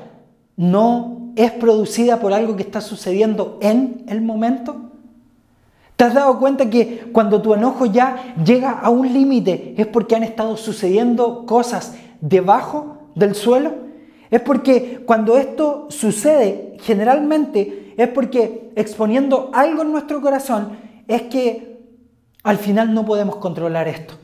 no 0.56 1.33
es 1.37 1.52
producida 1.52 2.21
por 2.21 2.35
algo 2.35 2.56
que 2.56 2.62
está 2.62 2.83
sucediendo 2.83 3.59
en 3.62 4.04
el 4.09 4.21
momento? 4.21 4.90
¿Te 5.97 6.04
has 6.04 6.12
dado 6.12 6.38
cuenta 6.38 6.68
que 6.68 7.09
cuando 7.11 7.40
tu 7.40 7.54
enojo 7.54 7.87
ya 7.87 8.35
llega 8.45 8.71
a 8.71 8.90
un 8.90 9.11
límite 9.11 9.75
es 9.78 9.87
porque 9.87 10.14
han 10.14 10.23
estado 10.23 10.59
sucediendo 10.59 11.47
cosas 11.47 11.95
debajo 12.20 12.99
del 13.14 13.35
suelo? 13.35 13.87
Es 14.30 14.40
porque 14.40 15.02
cuando 15.06 15.37
esto 15.37 15.87
sucede, 15.90 16.76
generalmente 16.80 17.94
es 17.96 18.08
porque 18.08 18.73
exponiendo 18.75 19.50
algo 19.52 19.82
en 19.82 19.92
nuestro 19.92 20.20
corazón 20.20 20.76
es 21.06 21.23
que 21.23 21.80
al 22.42 22.58
final 22.58 22.92
no 22.92 23.04
podemos 23.04 23.37
controlar 23.37 23.88
esto. 23.88 24.14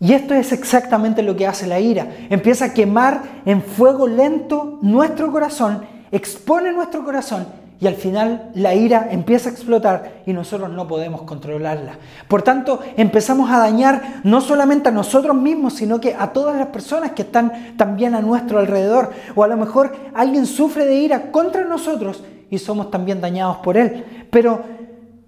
Y 0.00 0.14
esto 0.14 0.34
es 0.34 0.52
exactamente 0.52 1.22
lo 1.22 1.36
que 1.36 1.46
hace 1.46 1.66
la 1.66 1.78
ira. 1.78 2.10
Empieza 2.30 2.66
a 2.66 2.74
quemar 2.74 3.42
en 3.44 3.62
fuego 3.62 4.06
lento 4.06 4.78
nuestro 4.80 5.30
corazón, 5.30 5.84
expone 6.10 6.72
nuestro 6.72 7.04
corazón 7.04 7.59
y 7.80 7.86
al 7.86 7.94
final 7.94 8.50
la 8.54 8.74
ira 8.74 9.08
empieza 9.10 9.48
a 9.48 9.52
explotar 9.52 10.22
y 10.26 10.34
nosotros 10.34 10.70
no 10.70 10.86
podemos 10.86 11.22
controlarla. 11.22 11.94
Por 12.28 12.42
tanto, 12.42 12.80
empezamos 12.96 13.50
a 13.50 13.58
dañar 13.58 14.20
no 14.22 14.42
solamente 14.42 14.90
a 14.90 14.92
nosotros 14.92 15.34
mismos, 15.34 15.74
sino 15.74 15.98
que 15.98 16.14
a 16.14 16.32
todas 16.32 16.56
las 16.56 16.66
personas 16.68 17.12
que 17.12 17.22
están 17.22 17.76
también 17.78 18.14
a 18.14 18.20
nuestro 18.20 18.58
alrededor. 18.58 19.12
O 19.34 19.44
a 19.44 19.48
lo 19.48 19.56
mejor 19.56 19.96
alguien 20.12 20.44
sufre 20.44 20.84
de 20.84 20.96
ira 20.96 21.30
contra 21.32 21.64
nosotros 21.64 22.22
y 22.50 22.58
somos 22.58 22.90
también 22.90 23.22
dañados 23.22 23.56
por 23.58 23.78
él. 23.78 24.04
Pero 24.30 24.60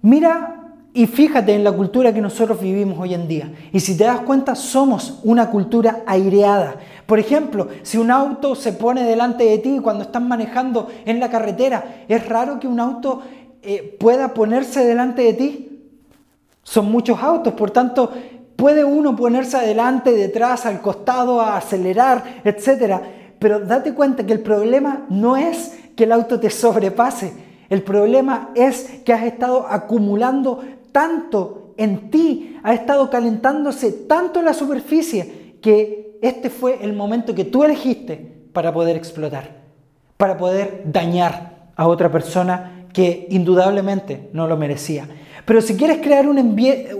mira 0.03 0.59
y 0.93 1.07
fíjate 1.07 1.55
en 1.55 1.63
la 1.63 1.71
cultura 1.71 2.13
que 2.13 2.21
nosotros 2.21 2.61
vivimos 2.61 2.99
hoy 2.99 3.15
en 3.15 3.27
día. 3.27 3.51
Y 3.71 3.79
si 3.79 3.97
te 3.97 4.03
das 4.03 4.19
cuenta, 4.19 4.53
somos 4.53 5.19
una 5.23 5.49
cultura 5.49 6.03
aireada. 6.05 6.75
Por 7.05 7.19
ejemplo, 7.19 7.67
si 7.81 7.97
un 7.97 8.11
auto 8.11 8.55
se 8.55 8.73
pone 8.73 9.03
delante 9.03 9.43
de 9.43 9.57
ti 9.57 9.79
cuando 9.81 10.03
estás 10.03 10.21
manejando 10.21 10.87
en 11.05 11.19
la 11.19 11.29
carretera, 11.29 12.05
¿es 12.07 12.27
raro 12.27 12.59
que 12.59 12.67
un 12.67 12.79
auto 12.79 13.21
eh, 13.61 13.97
pueda 13.99 14.33
ponerse 14.33 14.85
delante 14.85 15.23
de 15.23 15.33
ti? 15.33 15.69
Son 16.63 16.89
muchos 16.89 17.19
autos, 17.21 17.53
por 17.53 17.71
tanto, 17.71 18.11
puede 18.55 18.85
uno 18.85 19.15
ponerse 19.15 19.57
adelante, 19.57 20.11
detrás, 20.11 20.65
al 20.65 20.81
costado, 20.81 21.41
a 21.41 21.57
acelerar, 21.57 22.41
etc. 22.45 23.01
Pero 23.37 23.59
date 23.59 23.93
cuenta 23.93 24.25
que 24.25 24.33
el 24.33 24.39
problema 24.39 25.05
no 25.09 25.35
es 25.35 25.77
que 25.97 26.05
el 26.05 26.13
auto 26.13 26.39
te 26.39 26.49
sobrepase, 26.49 27.33
el 27.69 27.83
problema 27.83 28.51
es 28.55 29.01
que 29.03 29.13
has 29.13 29.23
estado 29.23 29.67
acumulando 29.67 30.63
tanto 30.91 31.73
en 31.75 32.09
ti, 32.09 32.57
ha 32.63 32.73
estado 32.73 33.09
calentándose 33.09 33.91
tanto 33.91 34.41
la 34.41 34.53
superficie 34.53 35.57
que 35.61 36.12
este 36.23 36.49
fue 36.49 36.79
el 36.81 36.93
momento 36.93 37.35
que 37.35 37.43
tú 37.43 37.63
elegiste 37.63 38.15
para 38.53 38.71
poder 38.73 38.95
explotar, 38.95 39.51
para 40.15 40.37
poder 40.37 40.83
dañar 40.85 41.67
a 41.75 41.87
otra 41.87 42.09
persona 42.09 42.87
que 42.93 43.27
indudablemente 43.29 44.29
no 44.31 44.47
lo 44.47 44.55
merecía. 44.55 45.05
Pero 45.45 45.61
si 45.61 45.75
quieres 45.75 45.97
crear 45.97 46.27
un, 46.27 46.37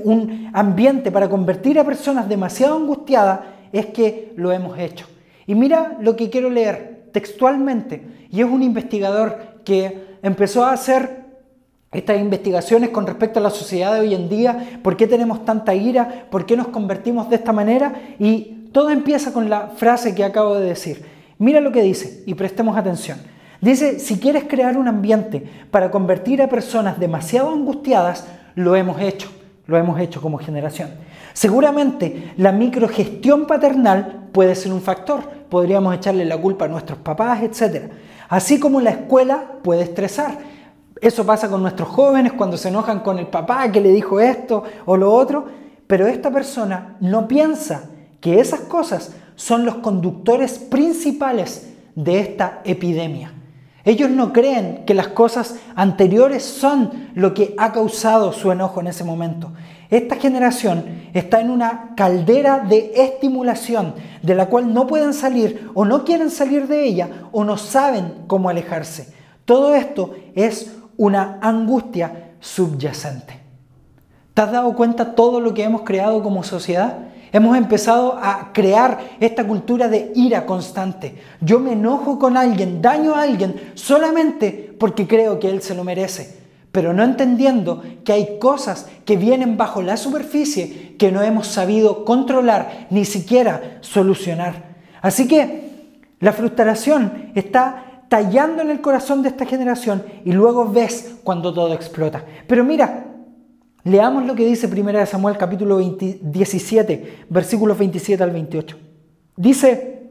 un 0.04 0.52
ambiente 0.54 1.10
para 1.10 1.30
convertir 1.30 1.80
a 1.80 1.86
personas 1.86 2.28
demasiado 2.28 2.76
angustiadas, 2.76 3.40
es 3.72 3.86
que 3.88 4.34
lo 4.36 4.52
hemos 4.52 4.78
hecho. 4.78 5.08
Y 5.48 5.56
mira 5.56 5.98
lo 6.02 6.18
que 6.18 6.30
quiero 6.30 6.50
leer 6.50 7.08
textualmente. 7.14 8.04
Y 8.30 8.42
es 8.42 8.46
un 8.46 8.62
investigador 8.62 9.62
que 9.64 10.18
empezó 10.22 10.66
a 10.66 10.74
hacer 10.74 11.24
estas 11.94 12.20
investigaciones 12.20 12.90
con 12.90 13.08
respecto 13.08 13.40
a 13.40 13.44
la 13.44 13.52
sociedad 13.52 13.94
de 13.94 14.02
hoy 14.02 14.16
en 14.16 14.28
día, 14.28 14.80
por 14.82 14.98
qué 14.98 15.08
tenemos 15.08 15.46
tanta 15.46 15.76
ira, 15.76 16.26
por 16.30 16.46
qué 16.46 16.58
nos 16.58 16.70
convertimos 16.70 17.30
de 17.30 17.36
esta 17.36 17.54
manera. 17.54 17.94
Y 18.20 18.63
todo 18.74 18.90
empieza 18.90 19.32
con 19.32 19.50
la 19.50 19.68
frase 19.68 20.14
que 20.14 20.26
acabo 20.26 20.56
de 20.56 20.66
decir. 20.66 21.06
Mira 21.38 21.62
lo 21.62 21.72
que 21.72 21.82
dice 21.82 22.24
y 22.26 22.34
prestemos 22.34 22.76
atención. 22.76 23.20
Dice, 23.62 24.00
si 24.00 24.20
quieres 24.20 24.44
crear 24.44 24.78
un 24.78 24.90
ambiente 24.90 25.48
para 25.72 25.90
convertir 25.90 26.42
a 26.42 26.50
personas 26.50 27.00
demasiado 27.00 27.50
angustiadas, 27.50 28.28
lo 28.56 28.76
hemos 28.76 29.00
hecho, 29.00 29.30
lo 29.68 29.78
hemos 29.78 30.00
hecho 30.02 30.22
como 30.22 30.38
generación. 30.38 30.90
Seguramente 31.32 32.34
la 32.36 32.52
microgestión 32.52 33.46
paternal 33.46 34.28
puede 34.34 34.56
ser 34.56 34.74
un 34.74 34.82
factor, 34.82 35.22
podríamos 35.50 35.96
echarle 35.96 36.26
la 36.26 36.38
culpa 36.38 36.66
a 36.66 36.68
nuestros 36.68 37.00
papás, 37.00 37.42
etc. 37.44 37.92
Así 38.28 38.60
como 38.60 38.82
la 38.82 38.90
escuela 38.90 39.44
puede 39.64 39.84
estresar. 39.84 40.40
Eso 41.00 41.26
pasa 41.26 41.50
con 41.50 41.62
nuestros 41.62 41.90
jóvenes 41.90 42.34
cuando 42.34 42.58
se 42.58 42.70
enojan 42.70 43.00
con 43.00 43.20
el 43.20 43.28
papá 43.28 43.72
que 43.72 43.82
le 43.82 43.92
dijo 43.92 44.20
esto 44.20 44.64
o 44.86 44.98
lo 44.98 45.14
otro, 45.14 45.46
pero 45.88 46.08
esta 46.08 46.32
persona 46.32 46.98
no 47.00 47.28
piensa 47.28 47.90
que 48.24 48.40
esas 48.40 48.62
cosas 48.62 49.12
son 49.36 49.66
los 49.66 49.76
conductores 49.76 50.58
principales 50.58 51.74
de 51.94 52.22
esta 52.22 52.62
epidemia. 52.64 53.34
Ellos 53.84 54.10
no 54.10 54.32
creen 54.32 54.86
que 54.86 54.94
las 54.94 55.10
cosas 55.10 55.58
anteriores 55.76 56.42
son 56.42 57.10
lo 57.16 57.34
que 57.34 57.54
ha 57.58 57.74
causado 57.74 58.32
su 58.32 58.50
enojo 58.50 58.80
en 58.80 58.88
ese 58.88 59.04
momento. 59.04 59.52
Esta 59.90 60.16
generación 60.16 60.86
está 61.14 61.42
en 61.42 61.50
una 61.50 61.96
caldera 61.98 62.60
de 62.60 62.94
estimulación 62.96 63.94
de 64.22 64.36
la 64.36 64.46
cual 64.46 64.74
no 64.74 64.88
pueden 64.88 65.14
salir 65.14 65.70
o 65.74 65.84
no 65.84 66.06
quieren 66.06 66.32
salir 66.32 66.70
de 66.70 66.86
ella 66.86 67.10
o 67.34 67.44
no 67.44 67.58
saben 67.58 68.24
cómo 68.28 68.48
alejarse. 68.48 69.14
Todo 69.44 69.76
esto 69.76 70.16
es 70.34 70.72
una 70.96 71.40
angustia 71.42 72.36
subyacente. 72.40 73.42
¿Te 74.34 74.42
has 74.42 74.52
dado 74.54 74.74
cuenta 74.78 75.14
todo 75.14 75.42
lo 75.42 75.54
que 75.54 75.66
hemos 75.66 75.82
creado 75.82 76.24
como 76.24 76.42
sociedad? 76.44 77.10
Hemos 77.34 77.58
empezado 77.58 78.20
a 78.22 78.54
crear 78.54 79.00
esta 79.20 79.46
cultura 79.46 79.88
de 79.88 80.12
ira 80.14 80.46
constante. 80.46 81.16
Yo 81.42 81.60
me 81.60 81.74
enojo 81.74 82.20
con 82.20 82.38
alguien, 82.38 82.80
daño 82.80 83.16
a 83.16 83.24
alguien 83.24 83.72
solamente 83.74 84.76
porque 84.80 85.08
creo 85.08 85.40
que 85.40 85.50
él 85.50 85.64
se 85.64 85.74
lo 85.74 85.84
merece, 85.84 86.38
pero 86.72 86.94
no 86.94 87.04
entendiendo 87.04 87.82
que 88.06 88.14
hay 88.14 88.38
cosas 88.38 88.88
que 89.04 89.18
vienen 89.18 89.58
bajo 89.58 89.82
la 89.82 89.98
superficie 89.98 90.96
que 91.00 91.12
no 91.12 91.24
hemos 91.24 91.48
sabido 91.48 92.06
controlar 92.06 92.86
ni 92.92 93.04
siquiera 93.04 93.80
solucionar. 93.82 94.76
Así 95.02 95.28
que 95.28 95.72
la 96.20 96.34
frustración 96.34 97.32
está 97.34 98.04
tallando 98.10 98.62
en 98.62 98.70
el 98.70 98.80
corazón 98.80 99.24
de 99.24 99.30
esta 99.30 99.48
generación 99.48 100.04
y 100.24 100.34
luego 100.34 100.72
ves 100.72 101.16
cuando 101.24 101.52
todo 101.52 101.74
explota. 101.74 102.24
Pero 102.46 102.64
mira, 102.64 103.13
Leamos 103.84 104.26
lo 104.26 104.36
que 104.36 104.46
dice 104.46 104.68
1 104.68 105.06
Samuel 105.06 105.38
capítulo 105.38 105.78
17, 105.80 107.26
versículos 107.30 107.78
27 107.78 108.24
al 108.24 108.32
28. 108.32 108.78
Dice, 109.36 110.04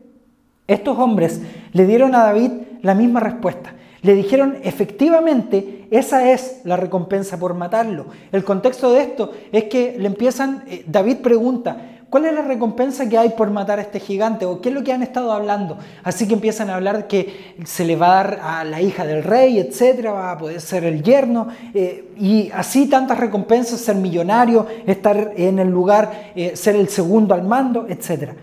estos 0.66 0.98
hombres 0.98 1.40
le 1.72 1.86
dieron 1.86 2.14
a 2.14 2.24
David 2.24 2.50
la 2.82 2.94
misma 2.94 3.20
respuesta. 3.20 3.74
Le 4.02 4.14
dijeron, 4.14 4.58
efectivamente, 4.62 5.86
esa 5.90 6.32
es 6.32 6.60
la 6.64 6.76
recompensa 6.76 7.38
por 7.38 7.54
matarlo. 7.54 8.06
El 8.30 8.44
contexto 8.44 8.92
de 8.92 9.02
esto 9.02 9.30
es 9.52 9.64
que 9.64 9.96
le 9.98 10.06
empiezan, 10.06 10.64
eh, 10.66 10.84
David 10.86 11.18
pregunta, 11.18 12.01
¿Cuál 12.12 12.26
es 12.26 12.34
la 12.34 12.42
recompensa 12.42 13.08
que 13.08 13.16
hay 13.16 13.30
por 13.30 13.50
matar 13.50 13.78
a 13.78 13.82
este 13.82 13.98
gigante? 13.98 14.44
¿O 14.44 14.60
qué 14.60 14.68
es 14.68 14.74
lo 14.74 14.84
que 14.84 14.92
han 14.92 15.02
estado 15.02 15.32
hablando? 15.32 15.78
Así 16.04 16.28
que 16.28 16.34
empiezan 16.34 16.68
a 16.68 16.74
hablar 16.74 17.08
que 17.08 17.54
se 17.64 17.86
le 17.86 17.96
va 17.96 18.08
a 18.08 18.14
dar 18.16 18.40
a 18.42 18.64
la 18.64 18.82
hija 18.82 19.06
del 19.06 19.24
rey, 19.24 19.58
etcétera, 19.58 20.12
va 20.12 20.32
a 20.32 20.36
poder 20.36 20.60
ser 20.60 20.84
el 20.84 21.02
yerno, 21.02 21.48
eh, 21.72 22.12
y 22.18 22.50
así 22.50 22.86
tantas 22.86 23.18
recompensas, 23.18 23.80
ser 23.80 23.96
millonario, 23.96 24.66
estar 24.86 25.32
en 25.38 25.58
el 25.58 25.70
lugar, 25.70 26.32
eh, 26.36 26.54
ser 26.54 26.76
el 26.76 26.90
segundo 26.90 27.32
al 27.32 27.44
mando, 27.44 27.86
etcétera. 27.88 28.34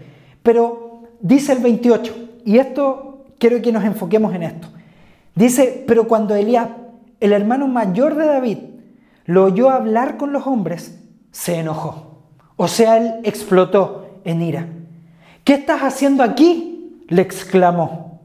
Pero 0.41 1.03
dice 1.19 1.53
el 1.53 1.59
28, 1.59 2.39
y 2.45 2.57
esto 2.57 3.25
quiero 3.37 3.61
que 3.61 3.71
nos 3.71 3.83
enfoquemos 3.83 4.33
en 4.33 4.41
esto. 4.41 4.67
Dice, 5.35 5.83
pero 5.85 6.07
cuando 6.07 6.33
Elías, 6.33 6.69
el 7.19 7.33
hermano 7.33 7.67
mayor 7.67 8.15
de 8.15 8.25
David, 8.25 8.57
lo 9.25 9.43
oyó 9.43 9.69
hablar 9.69 10.17
con 10.17 10.33
los 10.33 10.47
hombres, 10.47 10.97
se 11.29 11.59
enojó 11.59 12.08
o 12.61 12.67
sea, 12.67 12.97
él 12.97 13.21
explotó 13.23 14.19
en 14.25 14.41
ira. 14.41 14.67
¿Qué 15.45 15.53
estás 15.53 15.79
haciendo 15.79 16.23
aquí? 16.23 17.05
le 17.07 17.21
exclamó. 17.21 18.19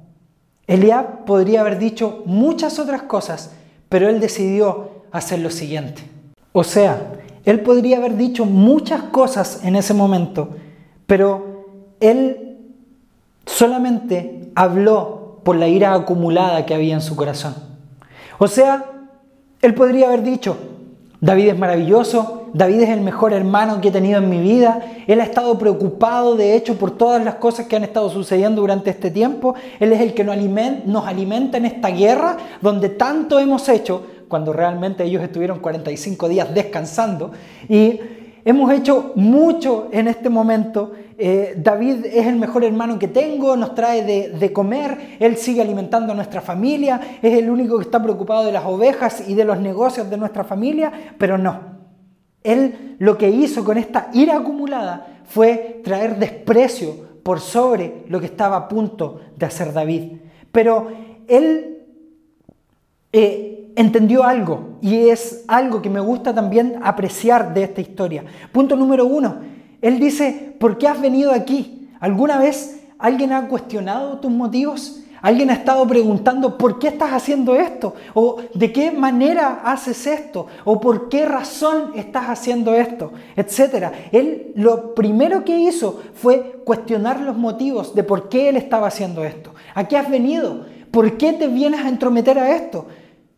Eliab 0.66 1.24
podría 1.24 1.60
haber 1.60 1.78
dicho 1.78 2.24
muchas 2.26 2.80
otras 2.80 3.02
cosas, 3.02 3.52
pero 3.88 4.08
él 4.08 4.18
decidió 4.18 5.04
hacer 5.12 5.38
lo 5.38 5.50
siguiente. 5.50 6.02
O 6.50 6.64
sea, 6.64 7.12
Él 7.44 7.60
podría 7.60 7.98
haber 7.98 8.16
dicho 8.16 8.44
muchas 8.44 9.04
cosas 9.04 9.60
en 9.62 9.76
ese 9.76 9.94
momento, 9.94 10.56
pero 11.06 11.66
él 12.00 12.58
solamente 13.46 14.50
habló 14.56 15.38
por 15.44 15.54
la 15.54 15.68
ira 15.68 15.94
acumulada 15.94 16.66
que 16.66 16.74
había 16.74 16.94
en 16.94 17.02
su 17.02 17.14
corazón. 17.14 17.54
O 18.38 18.48
sea, 18.48 18.84
él 19.62 19.74
podría 19.74 20.08
haber 20.08 20.24
dicho, 20.24 20.56
David 21.20 21.50
es 21.50 21.58
maravilloso, 21.58 22.43
David 22.54 22.82
es 22.82 22.90
el 22.90 23.00
mejor 23.00 23.32
hermano 23.32 23.80
que 23.80 23.88
he 23.88 23.90
tenido 23.90 24.18
en 24.18 24.30
mi 24.30 24.38
vida, 24.38 24.80
él 25.08 25.20
ha 25.20 25.24
estado 25.24 25.58
preocupado 25.58 26.36
de 26.36 26.54
hecho 26.54 26.78
por 26.78 26.92
todas 26.92 27.22
las 27.24 27.34
cosas 27.34 27.66
que 27.66 27.74
han 27.74 27.82
estado 27.82 28.08
sucediendo 28.08 28.60
durante 28.60 28.90
este 28.90 29.10
tiempo, 29.10 29.56
él 29.80 29.92
es 29.92 30.00
el 30.00 30.14
que 30.14 30.22
nos 30.22 30.36
alimenta, 31.06 31.58
en 31.58 31.66
esta 31.66 31.88
guerra 31.88 32.36
donde 32.60 32.90
tanto 32.90 33.40
hemos 33.40 33.68
hecho, 33.68 34.06
cuando 34.28 34.52
realmente 34.52 35.02
ellos 35.02 35.20
estuvieron 35.20 35.58
45 35.58 36.28
días 36.28 36.54
descansando, 36.54 37.32
y 37.68 37.98
hemos 38.44 38.72
hecho 38.72 39.12
mucho 39.16 39.88
en 39.90 40.06
este 40.06 40.28
momento. 40.28 40.92
Eh, 41.18 41.54
David 41.56 42.06
es 42.06 42.26
el 42.26 42.36
mejor 42.36 42.62
hermano 42.62 43.00
que 43.00 43.08
tengo, 43.08 43.56
nos 43.56 43.74
trae 43.74 44.04
de, 44.04 44.28
de, 44.28 44.52
comer, 44.52 45.16
él 45.18 45.36
sigue 45.36 45.60
alimentando 45.60 46.12
a 46.12 46.16
nuestra 46.16 46.40
familia, 46.40 47.00
es 47.20 47.36
el 47.36 47.50
único 47.50 47.78
que 47.78 47.84
está 47.84 48.00
preocupado 48.00 48.44
de 48.44 48.52
las 48.52 48.64
ovejas 48.64 49.28
y 49.28 49.34
de 49.34 49.44
los 49.44 49.58
negocios 49.58 50.08
de 50.08 50.16
nuestra 50.16 50.44
familia, 50.44 50.92
pero 51.18 51.36
no. 51.36 51.83
Él 52.44 52.96
lo 53.00 53.18
que 53.18 53.30
hizo 53.30 53.64
con 53.64 53.78
esta 53.78 54.10
ira 54.12 54.36
acumulada 54.36 55.22
fue 55.26 55.80
traer 55.82 56.18
desprecio 56.18 56.94
por 57.22 57.40
sobre 57.40 58.04
lo 58.08 58.20
que 58.20 58.26
estaba 58.26 58.56
a 58.56 58.68
punto 58.68 59.20
de 59.36 59.46
hacer 59.46 59.72
David. 59.72 60.12
Pero 60.52 60.88
él 61.26 61.78
eh, 63.12 63.72
entendió 63.76 64.24
algo 64.24 64.78
y 64.80 65.08
es 65.08 65.44
algo 65.48 65.82
que 65.82 65.90
me 65.90 66.00
gusta 66.00 66.34
también 66.34 66.78
apreciar 66.82 67.54
de 67.54 67.64
esta 67.64 67.80
historia. 67.80 68.24
Punto 68.52 68.76
número 68.76 69.06
uno, 69.06 69.36
él 69.80 69.98
dice, 69.98 70.54
¿por 70.60 70.78
qué 70.78 70.86
has 70.86 71.00
venido 71.00 71.32
aquí? 71.32 71.88
¿Alguna 71.98 72.38
vez 72.38 72.82
alguien 72.98 73.32
ha 73.32 73.48
cuestionado 73.48 74.18
tus 74.18 74.30
motivos? 74.30 75.03
¿Alguien 75.24 75.48
ha 75.48 75.54
estado 75.54 75.86
preguntando 75.86 76.58
por 76.58 76.78
qué 76.78 76.88
estás 76.88 77.14
haciendo 77.14 77.56
esto? 77.56 77.94
¿O 78.12 78.42
de 78.52 78.70
qué 78.70 78.90
manera 78.90 79.62
haces 79.64 80.06
esto? 80.06 80.48
¿O 80.66 80.78
por 80.78 81.08
qué 81.08 81.24
razón 81.24 81.92
estás 81.94 82.26
haciendo 82.26 82.74
esto? 82.74 83.10
Etcétera. 83.34 83.90
Él 84.12 84.52
lo 84.54 84.94
primero 84.94 85.42
que 85.42 85.58
hizo 85.58 85.98
fue 86.12 86.60
cuestionar 86.66 87.20
los 87.20 87.38
motivos 87.38 87.94
de 87.94 88.02
por 88.04 88.28
qué 88.28 88.50
él 88.50 88.58
estaba 88.58 88.88
haciendo 88.88 89.24
esto. 89.24 89.54
¿A 89.74 89.88
qué 89.88 89.96
has 89.96 90.10
venido? 90.10 90.66
¿Por 90.90 91.16
qué 91.16 91.32
te 91.32 91.48
vienes 91.48 91.80
a 91.80 91.88
entrometer 91.88 92.38
a 92.38 92.54
esto? 92.54 92.84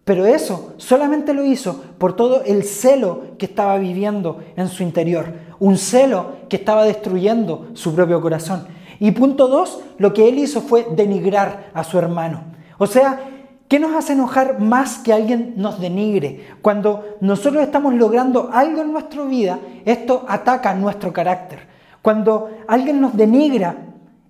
Pero 0.02 0.26
eso 0.26 0.74
solamente 0.78 1.34
lo 1.34 1.44
hizo 1.44 1.80
por 1.98 2.16
todo 2.16 2.42
el 2.42 2.64
celo 2.64 3.36
que 3.38 3.46
estaba 3.46 3.78
viviendo 3.78 4.42
en 4.56 4.66
su 4.66 4.82
interior. 4.82 5.32
Un 5.60 5.78
celo 5.78 6.32
que 6.48 6.56
estaba 6.56 6.84
destruyendo 6.84 7.68
su 7.74 7.94
propio 7.94 8.20
corazón. 8.20 8.74
Y 8.98 9.10
punto 9.12 9.48
dos, 9.48 9.80
lo 9.98 10.12
que 10.12 10.28
él 10.28 10.38
hizo 10.38 10.60
fue 10.60 10.86
denigrar 10.94 11.70
a 11.74 11.84
su 11.84 11.98
hermano. 11.98 12.44
O 12.78 12.86
sea, 12.86 13.20
¿qué 13.68 13.78
nos 13.78 13.94
hace 13.94 14.12
enojar 14.12 14.60
más 14.60 14.98
que 14.98 15.12
alguien 15.12 15.54
nos 15.56 15.80
denigre? 15.80 16.46
Cuando 16.62 17.04
nosotros 17.20 17.62
estamos 17.62 17.94
logrando 17.94 18.50
algo 18.52 18.82
en 18.82 18.92
nuestra 18.92 19.24
vida, 19.24 19.58
esto 19.84 20.24
ataca 20.28 20.74
nuestro 20.74 21.12
carácter. 21.12 21.60
Cuando 22.02 22.50
alguien 22.68 23.00
nos 23.00 23.16
denigra, 23.16 23.76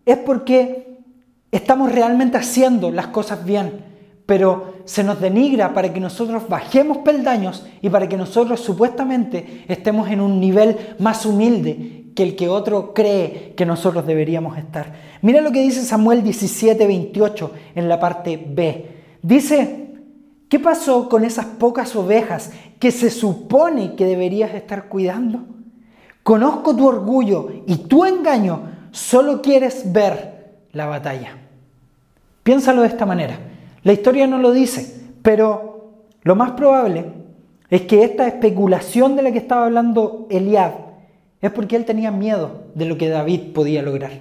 es 0.05 0.16
porque 0.18 1.00
estamos 1.50 1.92
realmente 1.92 2.38
haciendo 2.38 2.90
las 2.90 3.09
cosas 3.09 3.44
bien 3.44 3.96
pero 4.26 4.74
se 4.85 5.05
nos 5.05 5.20
denigra 5.20 5.72
para 5.72 5.92
que 5.92 6.00
nosotros 6.00 6.48
bajemos 6.48 6.98
peldaños 6.98 7.64
y 7.81 7.88
para 7.88 8.09
que 8.09 8.16
nosotros 8.16 8.61
supuestamente 8.61 9.64
estemos 9.68 10.11
en 10.11 10.20
un 10.20 10.40
nivel 10.40 10.76
más 10.98 11.24
humilde 11.24 12.05
que 12.16 12.22
el 12.22 12.35
que 12.35 12.48
otro 12.48 12.94
cree 12.94 13.52
que 13.57 13.66
nosotros 13.66 14.07
deberíamos 14.07 14.57
estar. 14.57 14.94
Mira 15.20 15.42
lo 15.42 15.52
que 15.52 15.61
dice 15.61 15.83
Samuel 15.83 16.22
17, 16.24 16.87
28 16.87 17.52
en 17.74 17.88
la 17.90 18.00
parte 18.00 18.42
B. 18.48 18.87
Dice, 19.22 19.90
¿qué 20.48 20.59
pasó 20.59 21.11
con 21.11 21.24
esas 21.24 21.44
pocas 21.44 21.94
ovejas 21.94 22.52
que 22.81 22.90
se 22.90 23.11
supone 23.11 23.94
que 23.96 24.07
deberías 24.07 24.55
estar 24.55 24.88
cuidando? 24.88 25.44
Conozco 26.22 26.74
tu 26.74 26.88
orgullo 26.88 27.50
y 27.66 27.76
tu 27.76 28.07
engaño, 28.07 28.62
solo 28.92 29.42
quieres 29.42 29.92
ver 29.92 30.57
la 30.72 30.87
batalla. 30.87 31.37
Piénsalo 32.42 32.81
de 32.81 32.88
esta 32.88 33.05
manera. 33.05 33.38
La 33.83 33.92
historia 33.92 34.26
no 34.26 34.38
lo 34.38 34.52
dice, 34.52 35.02
pero 35.20 35.92
lo 36.22 36.35
más 36.35 36.52
probable 36.52 37.05
es 37.68 37.83
que 37.83 38.05
esta 38.05 38.26
especulación 38.26 39.16
de 39.16 39.22
la 39.22 39.33
que 39.33 39.38
estaba 39.38 39.66
hablando 39.66 40.26
Eliab 40.31 40.86
es 41.46 41.52
porque 41.52 41.76
él 41.76 41.85
tenía 41.85 42.11
miedo 42.11 42.64
de 42.74 42.85
lo 42.85 42.98
que 42.98 43.09
David 43.09 43.52
podía 43.54 43.82
lograr. 43.82 44.12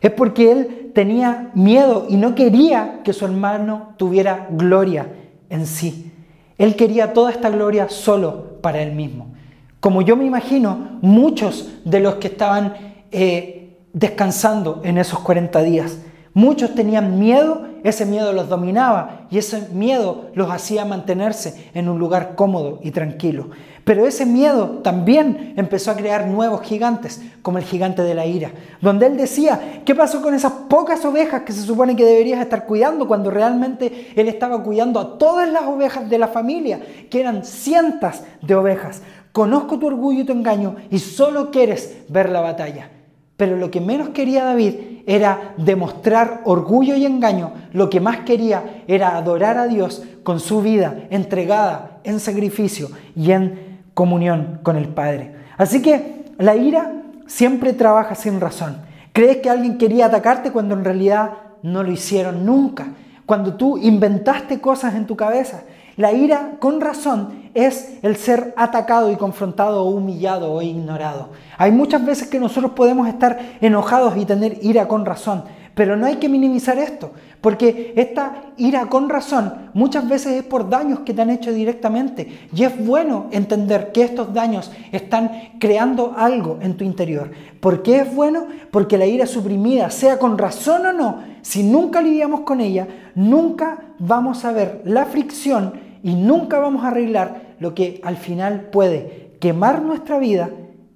Es 0.00 0.10
porque 0.12 0.52
él 0.52 0.90
tenía 0.94 1.50
miedo 1.54 2.06
y 2.08 2.16
no 2.16 2.34
quería 2.34 3.00
que 3.04 3.12
su 3.12 3.24
hermano 3.24 3.94
tuviera 3.96 4.48
gloria 4.50 5.08
en 5.50 5.66
sí. 5.66 6.12
Él 6.56 6.76
quería 6.76 7.12
toda 7.12 7.30
esta 7.30 7.50
gloria 7.50 7.88
solo 7.88 8.58
para 8.60 8.80
él 8.82 8.92
mismo. 8.92 9.34
Como 9.80 10.02
yo 10.02 10.16
me 10.16 10.24
imagino, 10.24 10.98
muchos 11.02 11.70
de 11.84 12.00
los 12.00 12.16
que 12.16 12.28
estaban 12.28 12.74
eh, 13.12 13.76
descansando 13.92 14.80
en 14.84 14.98
esos 14.98 15.20
40 15.20 15.62
días, 15.62 15.98
muchos 16.38 16.72
tenían 16.72 17.18
miedo 17.18 17.66
ese 17.84 18.06
miedo 18.06 18.32
los 18.32 18.48
dominaba 18.48 19.26
y 19.30 19.38
ese 19.38 19.68
miedo 19.72 20.26
los 20.34 20.50
hacía 20.50 20.84
mantenerse 20.84 21.70
en 21.74 21.88
un 21.88 21.98
lugar 21.98 22.34
cómodo 22.34 22.80
y 22.82 22.90
tranquilo. 22.90 23.50
Pero 23.84 24.06
ese 24.06 24.26
miedo 24.26 24.80
también 24.82 25.54
empezó 25.56 25.90
a 25.90 25.96
crear 25.96 26.26
nuevos 26.26 26.62
gigantes, 26.62 27.22
como 27.42 27.58
el 27.58 27.64
gigante 27.64 28.02
de 28.02 28.14
la 28.14 28.26
ira, 28.26 28.50
donde 28.80 29.06
él 29.06 29.16
decía, 29.16 29.82
¿qué 29.84 29.94
pasó 29.94 30.20
con 30.20 30.34
esas 30.34 30.52
pocas 30.68 31.04
ovejas 31.04 31.42
que 31.42 31.52
se 31.52 31.62
supone 31.62 31.96
que 31.96 32.04
deberías 32.04 32.40
estar 32.40 32.66
cuidando 32.66 33.08
cuando 33.08 33.30
realmente 33.30 34.12
él 34.14 34.28
estaba 34.28 34.62
cuidando 34.62 35.00
a 35.00 35.18
todas 35.18 35.48
las 35.50 35.62
ovejas 35.62 36.10
de 36.10 36.18
la 36.18 36.28
familia, 36.28 36.80
que 37.08 37.20
eran 37.20 37.44
cientos 37.44 38.22
de 38.42 38.54
ovejas? 38.54 39.02
Conozco 39.32 39.78
tu 39.78 39.86
orgullo 39.86 40.20
y 40.20 40.24
tu 40.24 40.32
engaño 40.32 40.76
y 40.90 40.98
solo 40.98 41.50
quieres 41.50 41.98
ver 42.08 42.28
la 42.28 42.40
batalla. 42.40 42.97
Pero 43.38 43.56
lo 43.56 43.70
que 43.70 43.80
menos 43.80 44.08
quería 44.08 44.42
David 44.42 44.74
era 45.06 45.54
demostrar 45.56 46.40
orgullo 46.44 46.96
y 46.96 47.06
engaño. 47.06 47.52
Lo 47.72 47.88
que 47.88 48.00
más 48.00 48.18
quería 48.26 48.82
era 48.88 49.16
adorar 49.16 49.56
a 49.58 49.68
Dios 49.68 50.02
con 50.24 50.40
su 50.40 50.60
vida 50.60 51.06
entregada 51.10 52.00
en 52.02 52.18
sacrificio 52.18 52.88
y 53.14 53.30
en 53.30 53.78
comunión 53.94 54.58
con 54.64 54.74
el 54.76 54.88
Padre. 54.88 55.36
Así 55.56 55.80
que 55.80 56.24
la 56.36 56.56
ira 56.56 56.92
siempre 57.28 57.72
trabaja 57.74 58.16
sin 58.16 58.40
razón. 58.40 58.78
Crees 59.12 59.36
que 59.36 59.50
alguien 59.50 59.78
quería 59.78 60.06
atacarte 60.06 60.50
cuando 60.50 60.74
en 60.74 60.84
realidad 60.84 61.34
no 61.62 61.84
lo 61.84 61.92
hicieron 61.92 62.44
nunca. 62.44 62.88
Cuando 63.24 63.54
tú 63.54 63.78
inventaste 63.78 64.60
cosas 64.60 64.96
en 64.96 65.06
tu 65.06 65.14
cabeza. 65.14 65.62
La 65.96 66.12
ira 66.12 66.56
con 66.58 66.80
razón 66.80 67.47
es 67.66 67.98
el 68.02 68.16
ser 68.16 68.54
atacado 68.56 69.10
y 69.10 69.16
confrontado 69.16 69.82
o 69.82 69.90
humillado 69.90 70.52
o 70.52 70.62
ignorado. 70.62 71.30
Hay 71.56 71.72
muchas 71.72 72.06
veces 72.06 72.28
que 72.28 72.38
nosotros 72.38 72.72
podemos 72.72 73.08
estar 73.08 73.38
enojados 73.60 74.16
y 74.16 74.24
tener 74.24 74.58
ira 74.62 74.86
con 74.86 75.04
razón, 75.04 75.42
pero 75.74 75.96
no 75.96 76.06
hay 76.06 76.16
que 76.16 76.28
minimizar 76.28 76.78
esto, 76.78 77.10
porque 77.40 77.94
esta 77.96 78.42
ira 78.56 78.86
con 78.86 79.08
razón 79.08 79.70
muchas 79.74 80.08
veces 80.08 80.34
es 80.34 80.42
por 80.44 80.68
daños 80.68 81.00
que 81.00 81.14
te 81.14 81.22
han 81.22 81.30
hecho 81.30 81.52
directamente. 81.52 82.48
Y 82.54 82.62
es 82.62 82.86
bueno 82.86 83.26
entender 83.32 83.90
que 83.90 84.02
estos 84.02 84.32
daños 84.32 84.70
están 84.92 85.30
creando 85.58 86.14
algo 86.16 86.58
en 86.62 86.76
tu 86.76 86.84
interior. 86.84 87.30
¿Por 87.58 87.82
qué 87.82 87.98
es 88.00 88.14
bueno? 88.14 88.46
Porque 88.70 88.98
la 88.98 89.06
ira 89.06 89.26
suprimida, 89.26 89.90
sea 89.90 90.18
con 90.20 90.38
razón 90.38 90.86
o 90.86 90.92
no, 90.92 91.18
si 91.42 91.64
nunca 91.64 92.00
lidiamos 92.02 92.42
con 92.42 92.60
ella, 92.60 92.86
nunca 93.16 93.78
vamos 93.98 94.44
a 94.44 94.52
ver 94.52 94.82
la 94.84 95.06
fricción 95.06 95.88
y 96.02 96.14
nunca 96.14 96.58
vamos 96.58 96.84
a 96.84 96.88
arreglar 96.88 97.47
lo 97.60 97.74
que 97.74 98.00
al 98.04 98.16
final 98.16 98.68
puede 98.72 99.36
quemar 99.40 99.82
nuestra 99.82 100.18
vida 100.18 100.50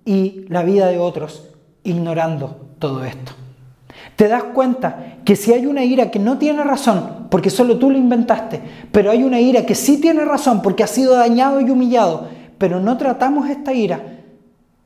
y 0.05 0.47
la 0.49 0.63
vida 0.63 0.87
de 0.89 0.99
otros 0.99 1.49
ignorando 1.85 2.75
todo 2.79 3.05
esto. 3.05 3.33
Te 4.17 4.29
das 4.29 4.45
cuenta 4.45 5.17
que 5.25 5.37
si 5.37 5.53
hay 5.53 5.67
una 5.67 5.85
ira 5.85 6.11
que 6.11 6.19
no 6.19 6.39
tiene 6.39 6.63
razón, 6.65 7.29
porque 7.31 7.51
solo 7.51 7.79
tú 7.79 7.91
lo 7.91 7.99
inventaste, 7.99 8.61
pero 8.91 9.11
hay 9.11 9.23
una 9.23 9.41
ira 9.41 9.65
que 9.65 9.75
sí 9.75 10.01
tiene 10.01 10.25
razón 10.25 10.63
porque 10.63 10.83
ha 10.83 10.89
sido 10.89 11.15
dañado 11.15 11.61
y 11.61 11.71
humillado, 11.71 12.29
pero 12.59 12.81
no 12.81 12.97
tratamos 12.99 13.49
esta 13.49 13.73
ira, 13.73 14.01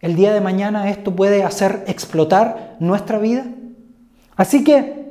el 0.00 0.14
día 0.14 0.32
de 0.32 0.40
mañana 0.40 0.88
esto 0.88 1.14
puede 1.16 1.42
hacer 1.42 1.84
explotar 1.88 2.76
nuestra 2.78 3.18
vida. 3.18 3.44
Así 4.36 4.62
que 4.62 5.06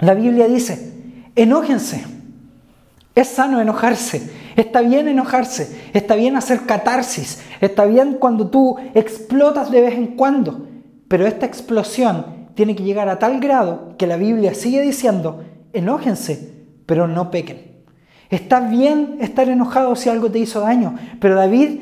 la 0.00 0.14
Biblia 0.14 0.48
dice, 0.48 0.92
enójense. 1.36 2.04
Es 3.14 3.28
sano 3.28 3.60
enojarse, 3.60 4.30
Está 4.56 4.82
bien 4.82 5.08
enojarse, 5.08 5.90
está 5.94 6.14
bien 6.14 6.36
hacer 6.36 6.66
catarsis, 6.66 7.42
está 7.60 7.84
bien 7.86 8.16
cuando 8.18 8.48
tú 8.48 8.76
explotas 8.94 9.70
de 9.70 9.80
vez 9.80 9.94
en 9.94 10.08
cuando, 10.08 10.66
pero 11.08 11.26
esta 11.26 11.46
explosión 11.46 12.50
tiene 12.54 12.76
que 12.76 12.82
llegar 12.82 13.08
a 13.08 13.18
tal 13.18 13.40
grado 13.40 13.94
que 13.96 14.06
la 14.06 14.16
Biblia 14.16 14.54
sigue 14.54 14.82
diciendo, 14.82 15.42
enójense, 15.72 16.52
pero 16.84 17.08
no 17.08 17.30
pequen. 17.30 17.72
Está 18.28 18.60
bien 18.60 19.18
estar 19.20 19.48
enojado 19.48 19.96
si 19.96 20.10
algo 20.10 20.30
te 20.30 20.38
hizo 20.38 20.60
daño, 20.60 20.96
pero 21.20 21.34
David 21.34 21.80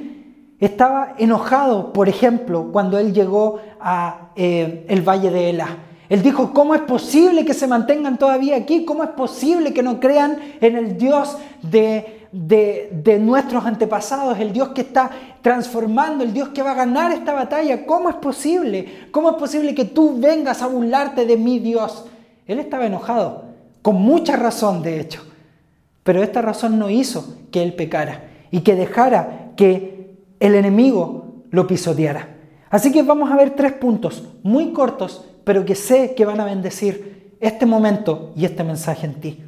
estaba 0.61 1.15
enojado, 1.19 1.93
por 1.93 2.09
ejemplo, 2.09 2.71
cuando 2.73 2.99
él 2.99 3.13
llegó 3.13 3.61
a 3.81 4.31
eh, 4.37 4.85
el 4.89 5.03
valle 5.03 5.31
de 5.31 5.51
Ela. 5.51 5.69
Él 6.11 6.23
dijo, 6.23 6.53
¿cómo 6.53 6.75
es 6.75 6.81
posible 6.83 7.45
que 7.45 7.55
se 7.55 7.69
mantengan 7.69 8.19
todavía 8.19 8.57
aquí? 8.57 8.85
¿Cómo 8.85 9.05
es 9.05 9.11
posible 9.11 9.73
que 9.73 9.85
no 9.85 10.01
crean 10.01 10.39
en 10.61 10.77
el 10.77 10.99
Dios 10.99 11.39
de, 11.63 12.27
de, 12.33 13.19
nuestros 13.21 13.65
antepasados, 13.65 14.37
el 14.41 14.53
Dios 14.53 14.71
que 14.71 14.81
está 14.81 15.13
transformando, 15.41 16.25
el 16.25 16.33
Dios 16.33 16.49
que 16.49 16.63
va 16.63 16.73
a 16.73 16.75
ganar 16.75 17.13
esta 17.13 17.33
batalla? 17.33 17.87
¿Cómo 17.87 18.11
es 18.11 18.17
posible? 18.17 19.07
¿Cómo 19.13 19.31
es 19.31 19.37
posible 19.37 19.73
que 19.73 19.85
tú 19.85 20.19
vengas 20.19 20.63
a 20.63 20.67
burlarte 20.67 21.27
de 21.27 21.37
mi 21.37 21.61
Dios? 21.61 22.07
Él 22.49 22.59
estaba 22.59 22.87
enojado, 22.87 23.45
con 23.81 23.95
mucha 23.95 24.35
razón 24.35 24.83
de 24.83 24.99
hecho, 24.99 25.23
pero 26.03 26.25
esta 26.25 26.43
razón 26.43 26.77
no 26.77 26.91
hizo 26.91 27.37
que 27.53 27.63
él 27.63 27.75
pecara 27.75 28.25
y 28.51 28.63
que 28.63 28.75
dejara 28.75 29.53
que 29.57 30.17
el 30.41 30.57
enemigo 30.57 31.45
lo 31.51 31.69
pisoteara. 31.69 32.31
Así 32.69 32.91
que 32.91 33.05
vamos 33.05 33.31
a 33.31 33.37
ver 33.37 33.51
tres 33.51 33.75
puntos 33.75 34.25
muy 34.43 34.73
cortos 34.73 35.30
pero 35.51 35.65
que 35.65 35.75
sé 35.75 36.15
que 36.15 36.25
van 36.25 36.39
a 36.39 36.45
bendecir 36.45 37.35
este 37.41 37.67
momento 37.67 38.31
y 38.37 38.45
este 38.45 38.63
mensaje 38.63 39.05
en 39.05 39.15
ti. 39.15 39.43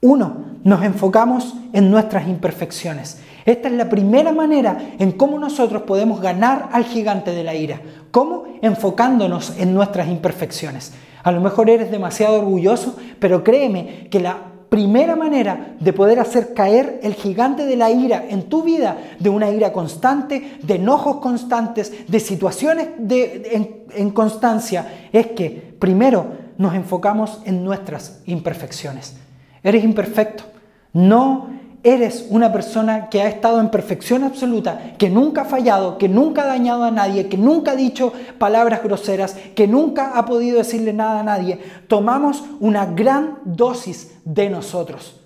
Uno, 0.00 0.44
nos 0.62 0.84
enfocamos 0.84 1.52
en 1.72 1.90
nuestras 1.90 2.28
imperfecciones. 2.28 3.18
Esta 3.44 3.66
es 3.66 3.74
la 3.74 3.88
primera 3.88 4.30
manera 4.30 4.78
en 5.00 5.10
cómo 5.10 5.36
nosotros 5.36 5.82
podemos 5.82 6.20
ganar 6.20 6.68
al 6.70 6.84
gigante 6.84 7.32
de 7.32 7.42
la 7.42 7.56
ira. 7.56 7.80
¿Cómo? 8.12 8.44
Enfocándonos 8.62 9.58
en 9.58 9.74
nuestras 9.74 10.06
imperfecciones. 10.06 10.92
A 11.24 11.32
lo 11.32 11.40
mejor 11.40 11.68
eres 11.68 11.90
demasiado 11.90 12.38
orgulloso, 12.38 12.96
pero 13.18 13.42
créeme 13.42 14.06
que 14.12 14.20
la 14.20 14.47
primera 14.68 15.16
manera 15.16 15.74
de 15.80 15.92
poder 15.92 16.20
hacer 16.20 16.52
caer 16.54 17.00
el 17.02 17.14
gigante 17.14 17.66
de 17.66 17.76
la 17.76 17.90
ira 17.90 18.24
en 18.28 18.44
tu 18.44 18.62
vida, 18.62 18.98
de 19.18 19.30
una 19.30 19.50
ira 19.50 19.72
constante, 19.72 20.58
de 20.62 20.74
enojos 20.74 21.16
constantes, 21.16 22.06
de 22.06 22.20
situaciones 22.20 22.88
de, 22.98 23.84
en, 23.94 24.10
constancia, 24.10 25.08
es 25.12 25.28
que 25.28 25.74
primero 25.78 26.26
nos 26.58 26.74
enfocamos 26.74 27.40
en 27.44 27.64
nuestras 27.64 28.20
imperfecciones. 28.26 29.16
Eres 29.62 29.84
imperfecto. 29.84 30.44
No 30.92 31.48
eres 31.82 32.26
una 32.30 32.52
persona 32.52 33.08
que 33.08 33.22
ha 33.22 33.28
estado 33.28 33.60
en 33.60 33.70
perfección 33.70 34.24
absoluta, 34.24 34.94
que 34.98 35.10
nunca 35.10 35.42
ha 35.42 35.44
fallado, 35.44 35.98
que 35.98 36.08
nunca 36.08 36.42
ha 36.42 36.46
dañado 36.46 36.84
a 36.84 36.90
nadie, 36.90 37.28
que 37.28 37.38
nunca 37.38 37.72
ha 37.72 37.76
dicho 37.76 38.12
palabras 38.38 38.82
groseras, 38.82 39.34
que 39.54 39.68
nunca 39.68 40.18
ha 40.18 40.26
podido 40.26 40.58
decirle 40.58 40.92
nada 40.92 41.20
a 41.20 41.24
nadie, 41.24 41.60
tomamos 41.86 42.42
una 42.60 42.86
gran 42.86 43.38
dosis 43.44 44.18
de 44.24 44.50
nosotros. 44.50 45.20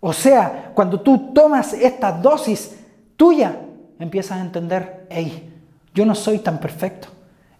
O 0.00 0.12
sea, 0.12 0.72
cuando 0.74 1.00
tú 1.00 1.32
tomas 1.32 1.72
esta 1.72 2.12
dosis 2.12 2.76
tuya, 3.16 3.60
empiezas 3.98 4.38
a 4.38 4.42
entender, 4.42 5.06
hey, 5.10 5.52
yo 5.94 6.06
no 6.06 6.14
soy 6.14 6.38
tan 6.38 6.58
perfecto. 6.58 7.08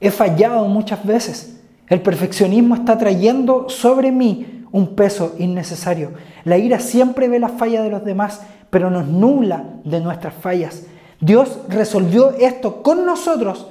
He 0.00 0.10
fallado 0.10 0.66
muchas 0.68 1.04
veces. 1.04 1.60
El 1.88 2.02
perfeccionismo 2.02 2.74
está 2.74 2.98
trayendo 2.98 3.68
sobre 3.68 4.10
mí 4.10 4.55
un 4.72 4.94
peso 4.94 5.34
innecesario. 5.38 6.12
La 6.44 6.58
ira 6.58 6.80
siempre 6.80 7.28
ve 7.28 7.38
la 7.38 7.48
falla 7.48 7.82
de 7.82 7.90
los 7.90 8.04
demás, 8.04 8.42
pero 8.70 8.90
nos 8.90 9.06
nubla 9.06 9.64
de 9.84 10.00
nuestras 10.00 10.34
fallas. 10.34 10.84
Dios 11.20 11.60
resolvió 11.68 12.30
esto 12.32 12.82
con 12.82 13.06
nosotros 13.06 13.68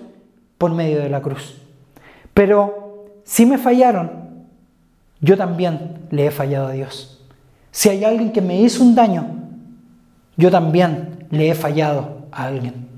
por 0.57 0.71
medio 0.71 0.99
de 0.99 1.09
la 1.09 1.21
cruz. 1.21 1.61
Pero 2.33 3.05
si 3.23 3.45
me 3.45 3.57
fallaron, 3.57 4.25
yo 5.21 5.37
también 5.37 6.07
le 6.11 6.27
he 6.27 6.31
fallado 6.31 6.67
a 6.67 6.71
Dios. 6.71 7.23
Si 7.71 7.89
hay 7.89 8.03
alguien 8.03 8.31
que 8.31 8.41
me 8.41 8.59
hizo 8.61 8.83
un 8.83 8.95
daño, 8.95 9.25
yo 10.37 10.51
también 10.51 11.27
le 11.29 11.49
he 11.49 11.55
fallado 11.55 12.27
a 12.31 12.45
alguien. 12.45 12.89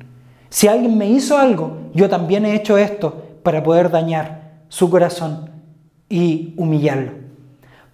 Si 0.49 0.67
alguien 0.67 0.97
me 0.97 1.10
hizo 1.10 1.38
algo, 1.38 1.77
yo 1.93 2.10
también 2.10 2.45
he 2.45 2.55
hecho 2.55 2.77
esto 2.77 3.39
para 3.43 3.63
poder 3.63 3.89
dañar 3.89 4.62
su 4.69 4.89
corazón 4.89 5.49
y 6.10 6.53
humillarlo. 6.57 7.26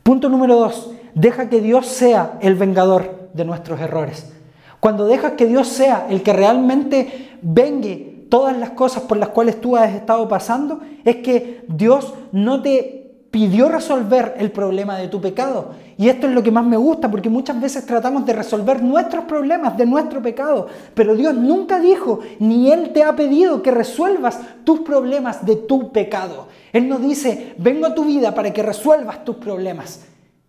Punto 0.03 0.27
número 0.27 0.55
dos, 0.57 0.91
deja 1.15 1.49
que 1.49 1.61
Dios 1.61 1.87
sea 1.87 2.37
el 2.41 2.55
vengador 2.55 3.29
de 3.33 3.45
nuestros 3.45 3.79
errores. 3.79 4.31
Cuando 4.81 5.05
dejas 5.05 5.33
que 5.33 5.45
Dios 5.45 5.69
sea 5.69 6.07
el 6.09 6.23
que 6.23 6.33
realmente 6.33 7.37
vengue 7.41 8.27
todas 8.29 8.57
las 8.57 8.71
cosas 8.71 9.03
por 9.03 9.15
las 9.15 9.29
cuales 9.29 9.61
tú 9.61 9.77
has 9.77 9.93
estado 9.93 10.27
pasando, 10.27 10.81
es 11.05 11.17
que 11.17 11.63
Dios 11.69 12.13
no 12.33 12.61
te 12.61 13.03
pidió 13.31 13.69
resolver 13.69 14.35
el 14.37 14.51
problema 14.51 14.97
de 14.97 15.07
tu 15.07 15.21
pecado. 15.21 15.71
Y 15.97 16.09
esto 16.09 16.27
es 16.27 16.33
lo 16.33 16.43
que 16.43 16.51
más 16.51 16.65
me 16.65 16.77
gusta, 16.77 17.09
porque 17.09 17.29
muchas 17.29 17.59
veces 17.61 17.85
tratamos 17.85 18.25
de 18.25 18.33
resolver 18.33 18.83
nuestros 18.83 19.23
problemas 19.25 19.77
de 19.77 19.85
nuestro 19.85 20.21
pecado, 20.21 20.67
pero 20.93 21.15
Dios 21.15 21.33
nunca 21.33 21.79
dijo, 21.79 22.19
ni 22.39 22.71
Él 22.71 22.91
te 22.93 23.03
ha 23.03 23.15
pedido 23.15 23.61
que 23.61 23.71
resuelvas 23.71 24.39
tus 24.65 24.81
problemas 24.81 25.45
de 25.45 25.55
tu 25.55 25.91
pecado. 25.91 26.47
Él 26.73 26.89
no 26.89 26.97
dice, 26.97 27.53
vengo 27.57 27.85
a 27.85 27.93
tu 27.93 28.03
vida 28.03 28.33
para 28.33 28.51
que 28.51 28.63
resuelvas 28.63 29.23
tus 29.23 29.37
problemas. 29.37 30.01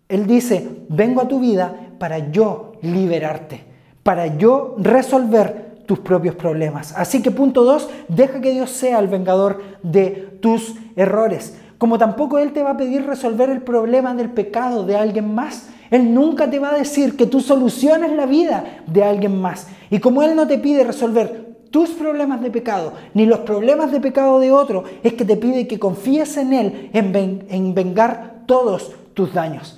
Él 0.09 0.25
dice, 0.27 0.67
vengo 0.89 1.21
a 1.21 1.27
tu 1.27 1.39
vida 1.39 1.91
para 1.99 2.31
yo 2.31 2.73
liberarte, 2.81 3.63
para 4.03 4.35
yo 4.37 4.75
resolver 4.79 5.65
tus 5.85 5.99
propios 5.99 6.35
problemas. 6.35 6.93
Así 6.97 7.21
que 7.21 7.31
punto 7.31 7.63
dos, 7.63 7.89
deja 8.07 8.41
que 8.41 8.51
Dios 8.51 8.71
sea 8.71 8.99
el 8.99 9.07
vengador 9.07 9.61
de 9.83 10.37
tus 10.41 10.75
errores. 10.95 11.57
Como 11.77 11.97
tampoco 11.97 12.39
Él 12.39 12.53
te 12.53 12.63
va 12.63 12.71
a 12.71 12.77
pedir 12.77 13.05
resolver 13.05 13.49
el 13.49 13.61
problema 13.61 14.13
del 14.15 14.29
pecado 14.31 14.83
de 14.83 14.95
alguien 14.95 15.33
más. 15.33 15.69
Él 15.91 16.13
nunca 16.13 16.49
te 16.49 16.57
va 16.57 16.71
a 16.71 16.77
decir 16.77 17.15
que 17.15 17.27
tú 17.27 17.39
soluciones 17.41 18.11
la 18.13 18.25
vida 18.25 18.81
de 18.87 19.03
alguien 19.03 19.39
más. 19.39 19.67
Y 19.91 19.99
como 19.99 20.23
Él 20.23 20.35
no 20.35 20.47
te 20.47 20.57
pide 20.57 20.83
resolver 20.83 21.44
tus 21.75 21.89
problemas 21.89 22.39
de 22.39 22.51
pecado, 22.51 22.93
ni 23.13 23.25
los 23.25 23.39
problemas 23.39 23.91
de 23.91 23.99
pecado 23.99 24.39
de 24.39 24.49
otro, 24.49 24.85
es 25.03 25.11
que 25.11 25.25
te 25.25 25.35
pide 25.35 25.67
que 25.67 25.77
confíes 25.77 26.37
en 26.37 26.53
Él 26.53 26.89
en, 26.93 27.73
vengar 27.73 28.43
todos 28.45 28.93
tus 29.13 29.33
daños. 29.33 29.77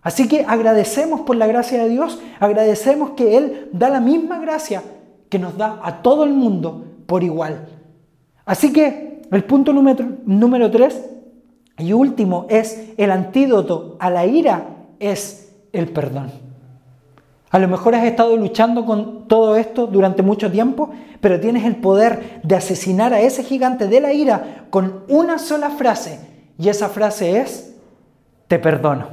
Así 0.00 0.26
que 0.26 0.46
agradecemos 0.48 1.20
por 1.20 1.36
la 1.36 1.46
gracia 1.46 1.82
de 1.82 1.90
Dios, 1.90 2.18
agradecemos 2.40 3.10
que 3.10 3.36
Él 3.36 3.68
da 3.72 3.90
la 3.90 4.00
misma 4.00 4.38
gracia 4.38 4.82
que 5.28 5.38
nos 5.38 5.58
da 5.58 5.80
a 5.82 6.00
todo 6.00 6.24
el 6.24 6.32
mundo 6.32 6.82
por 7.04 7.22
igual. 7.22 7.68
Así 8.46 8.72
que 8.72 9.20
el 9.30 9.44
punto 9.44 9.74
número, 9.74 10.12
número 10.24 10.70
tres 10.70 10.98
y 11.76 11.92
último 11.92 12.46
es 12.48 12.88
el 12.96 13.10
antídoto 13.10 13.98
a 14.00 14.08
la 14.08 14.24
ira 14.24 14.86
es 14.98 15.52
el 15.74 15.88
perdón. 15.88 16.43
A 17.54 17.60
lo 17.60 17.68
mejor 17.68 17.94
has 17.94 18.02
estado 18.02 18.36
luchando 18.36 18.84
con 18.84 19.28
todo 19.28 19.54
esto 19.54 19.86
durante 19.86 20.22
mucho 20.24 20.50
tiempo, 20.50 20.90
pero 21.20 21.38
tienes 21.38 21.64
el 21.64 21.76
poder 21.76 22.40
de 22.42 22.56
asesinar 22.56 23.14
a 23.14 23.20
ese 23.20 23.44
gigante 23.44 23.86
de 23.86 24.00
la 24.00 24.12
ira 24.12 24.66
con 24.70 25.04
una 25.06 25.38
sola 25.38 25.70
frase. 25.70 26.18
Y 26.58 26.68
esa 26.68 26.88
frase 26.88 27.38
es, 27.38 27.76
te 28.48 28.58
perdono. 28.58 29.06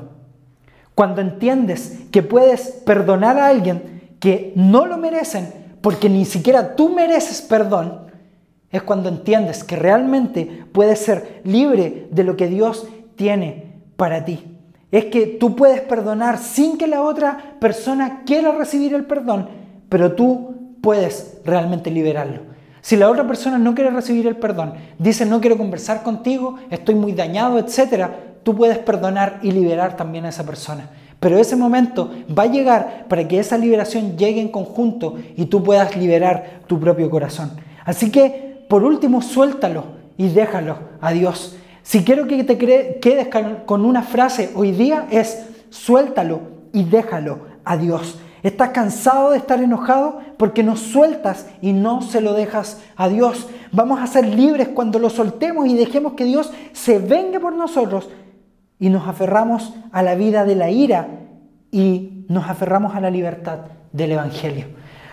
Cuando 0.96 1.22
entiendes 1.22 2.00
que 2.12 2.24
puedes 2.24 2.82
perdonar 2.84 3.38
a 3.38 3.46
alguien 3.46 4.16
que 4.20 4.54
no 4.56 4.88
lo 4.88 4.98
merecen, 4.98 5.54
porque 5.80 6.10
ni 6.10 6.26
siquiera 6.26 6.76
tú 6.76 6.90
mereces 6.90 7.44
perdón, 7.44 8.08
es 8.72 8.82
cuando 8.82 9.08
entiendes 9.10 9.64
que 9.64 9.76
realmente 9.76 10.66
puedes 10.72 10.98
ser 10.98 11.42
libre 11.44 12.08
de 12.10 12.24
lo 12.24 12.36
que 12.36 12.48
Dios 12.48 12.88
tiene 13.16 13.84
para 13.98 14.26
ti 14.26 14.52
es 14.92 15.06
que 15.06 15.26
tú 15.26 15.56
puedes 15.56 15.82
perdonar 15.82 16.38
sin 16.38 16.78
que 16.78 16.88
la 16.88 17.02
otra 17.02 17.56
persona 17.60 18.24
quiera 18.26 18.52
recibir 18.52 18.94
el 18.94 19.06
perdón, 19.06 19.50
pero 19.90 20.14
tú 20.14 20.76
puedes 20.82 21.38
realmente 21.46 21.92
liberarlo. 21.92 22.52
Si 22.82 22.98
la 22.98 23.10
otra 23.10 23.28
persona 23.28 23.58
no 23.58 23.76
quiere 23.76 23.92
recibir 23.92 24.28
el 24.28 24.36
perdón, 24.36 24.74
dice 24.98 25.26
no 25.26 25.40
quiero 25.40 25.58
conversar 25.58 26.04
contigo, 26.04 26.58
estoy 26.70 26.96
muy 26.96 27.14
dañado, 27.14 27.60
etc., 27.60 28.08
tú 28.44 28.56
puedes 28.56 28.80
perdonar 28.80 29.40
y 29.44 29.52
liberar 29.52 29.96
también 29.96 30.26
a 30.26 30.30
esa 30.30 30.44
persona. 30.46 30.90
Pero 31.20 31.38
ese 31.38 31.56
momento 31.56 32.12
va 32.38 32.44
a 32.44 32.48
llegar 32.48 33.06
para 33.08 33.28
que 33.28 33.38
esa 33.38 33.56
liberación 33.56 34.18
llegue 34.18 34.42
en 34.42 34.50
conjunto 34.50 35.20
y 35.38 35.46
tú 35.46 35.64
puedas 35.64 35.96
liberar 35.96 36.62
tu 36.66 36.80
propio 36.80 37.12
corazón. 37.12 37.52
Así 37.86 38.10
que, 38.12 38.66
por 38.68 38.84
último, 38.84 39.22
suéltalo 39.22 39.84
y 40.18 40.30
déjalo 40.30 40.78
a 41.00 41.12
Dios. 41.12 41.56
Si 41.84 42.04
quiero 42.04 42.28
que 42.28 42.44
te 42.44 42.58
quedes 42.58 43.28
con 43.66 43.86
una 43.86 44.04
frase 44.04 44.52
hoy 44.56 44.72
día 44.72 45.08
es 45.10 45.46
suéltalo 45.70 46.42
y 46.74 46.84
déjalo 46.84 47.40
a 47.64 47.78
Dios. 47.78 48.20
Estás 48.44 48.70
cansado 48.70 49.32
de 49.32 49.38
estar 49.38 49.62
enojado 49.62 50.20
porque 50.38 50.64
no 50.64 50.76
sueltas 50.76 51.48
y 51.62 51.74
no 51.74 52.02
se 52.02 52.22
lo 52.22 52.34
dejas 52.34 52.82
a 52.96 53.08
Dios. 53.08 53.48
Vamos 53.72 54.00
a 54.00 54.08
ser 54.08 54.26
libres 54.26 54.70
cuando 54.70 55.00
lo 55.00 55.10
soltemos 55.10 55.68
y 55.68 55.76
dejemos 55.76 56.14
que 56.14 56.26
Dios 56.26 56.52
se 56.74 57.00
venga 57.00 57.40
por 57.40 57.54
nosotros 57.54 58.10
y 58.80 58.90
nos 58.90 59.08
aferramos 59.08 59.74
a 59.92 60.02
la 60.02 60.16
vida 60.16 60.44
de 60.44 60.56
la 60.56 60.72
ira 60.72 61.08
y 61.72 62.26
nos 62.28 62.50
aferramos 62.50 62.96
a 62.96 63.00
la 63.00 63.12
libertad 63.12 63.60
del 63.92 64.14
Evangelio. 64.14 64.66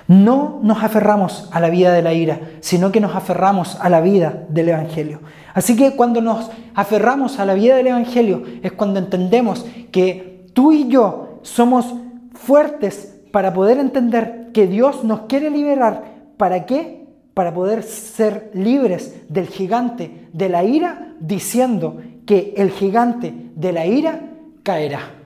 No 0.08 0.58
nos 0.62 0.82
aferramos 0.82 1.48
a 1.52 1.60
la 1.60 1.70
vida 1.70 1.92
de 1.92 2.02
la 2.02 2.14
ira, 2.14 2.40
sino 2.60 2.90
que 2.90 3.00
nos 3.00 3.14
aferramos 3.14 3.78
a 3.80 3.88
la 3.88 4.00
vida 4.00 4.46
del 4.48 4.70
Evangelio. 4.70 5.20
Así 5.54 5.76
que 5.76 5.94
cuando 5.94 6.20
nos 6.20 6.50
aferramos 6.74 7.38
a 7.38 7.46
la 7.46 7.54
vida 7.54 7.76
del 7.76 7.88
Evangelio 7.88 8.42
es 8.62 8.72
cuando 8.72 8.98
entendemos 8.98 9.64
que 9.92 10.46
tú 10.54 10.72
y 10.72 10.88
yo 10.88 11.38
somos 11.42 11.94
fuertes 12.32 13.20
para 13.30 13.52
poder 13.52 13.78
entender 13.78 14.48
que 14.52 14.66
Dios 14.66 15.04
nos 15.04 15.20
quiere 15.22 15.50
liberar. 15.50 16.02
¿Para 16.36 16.66
qué? 16.66 16.98
para 17.38 17.54
poder 17.54 17.84
ser 17.84 18.50
libres 18.52 19.14
del 19.28 19.46
gigante 19.46 20.26
de 20.32 20.48
la 20.48 20.64
ira, 20.64 21.14
diciendo 21.20 21.98
que 22.26 22.52
el 22.56 22.72
gigante 22.72 23.32
de 23.54 23.72
la 23.72 23.86
ira 23.86 24.22
caerá. 24.64 25.17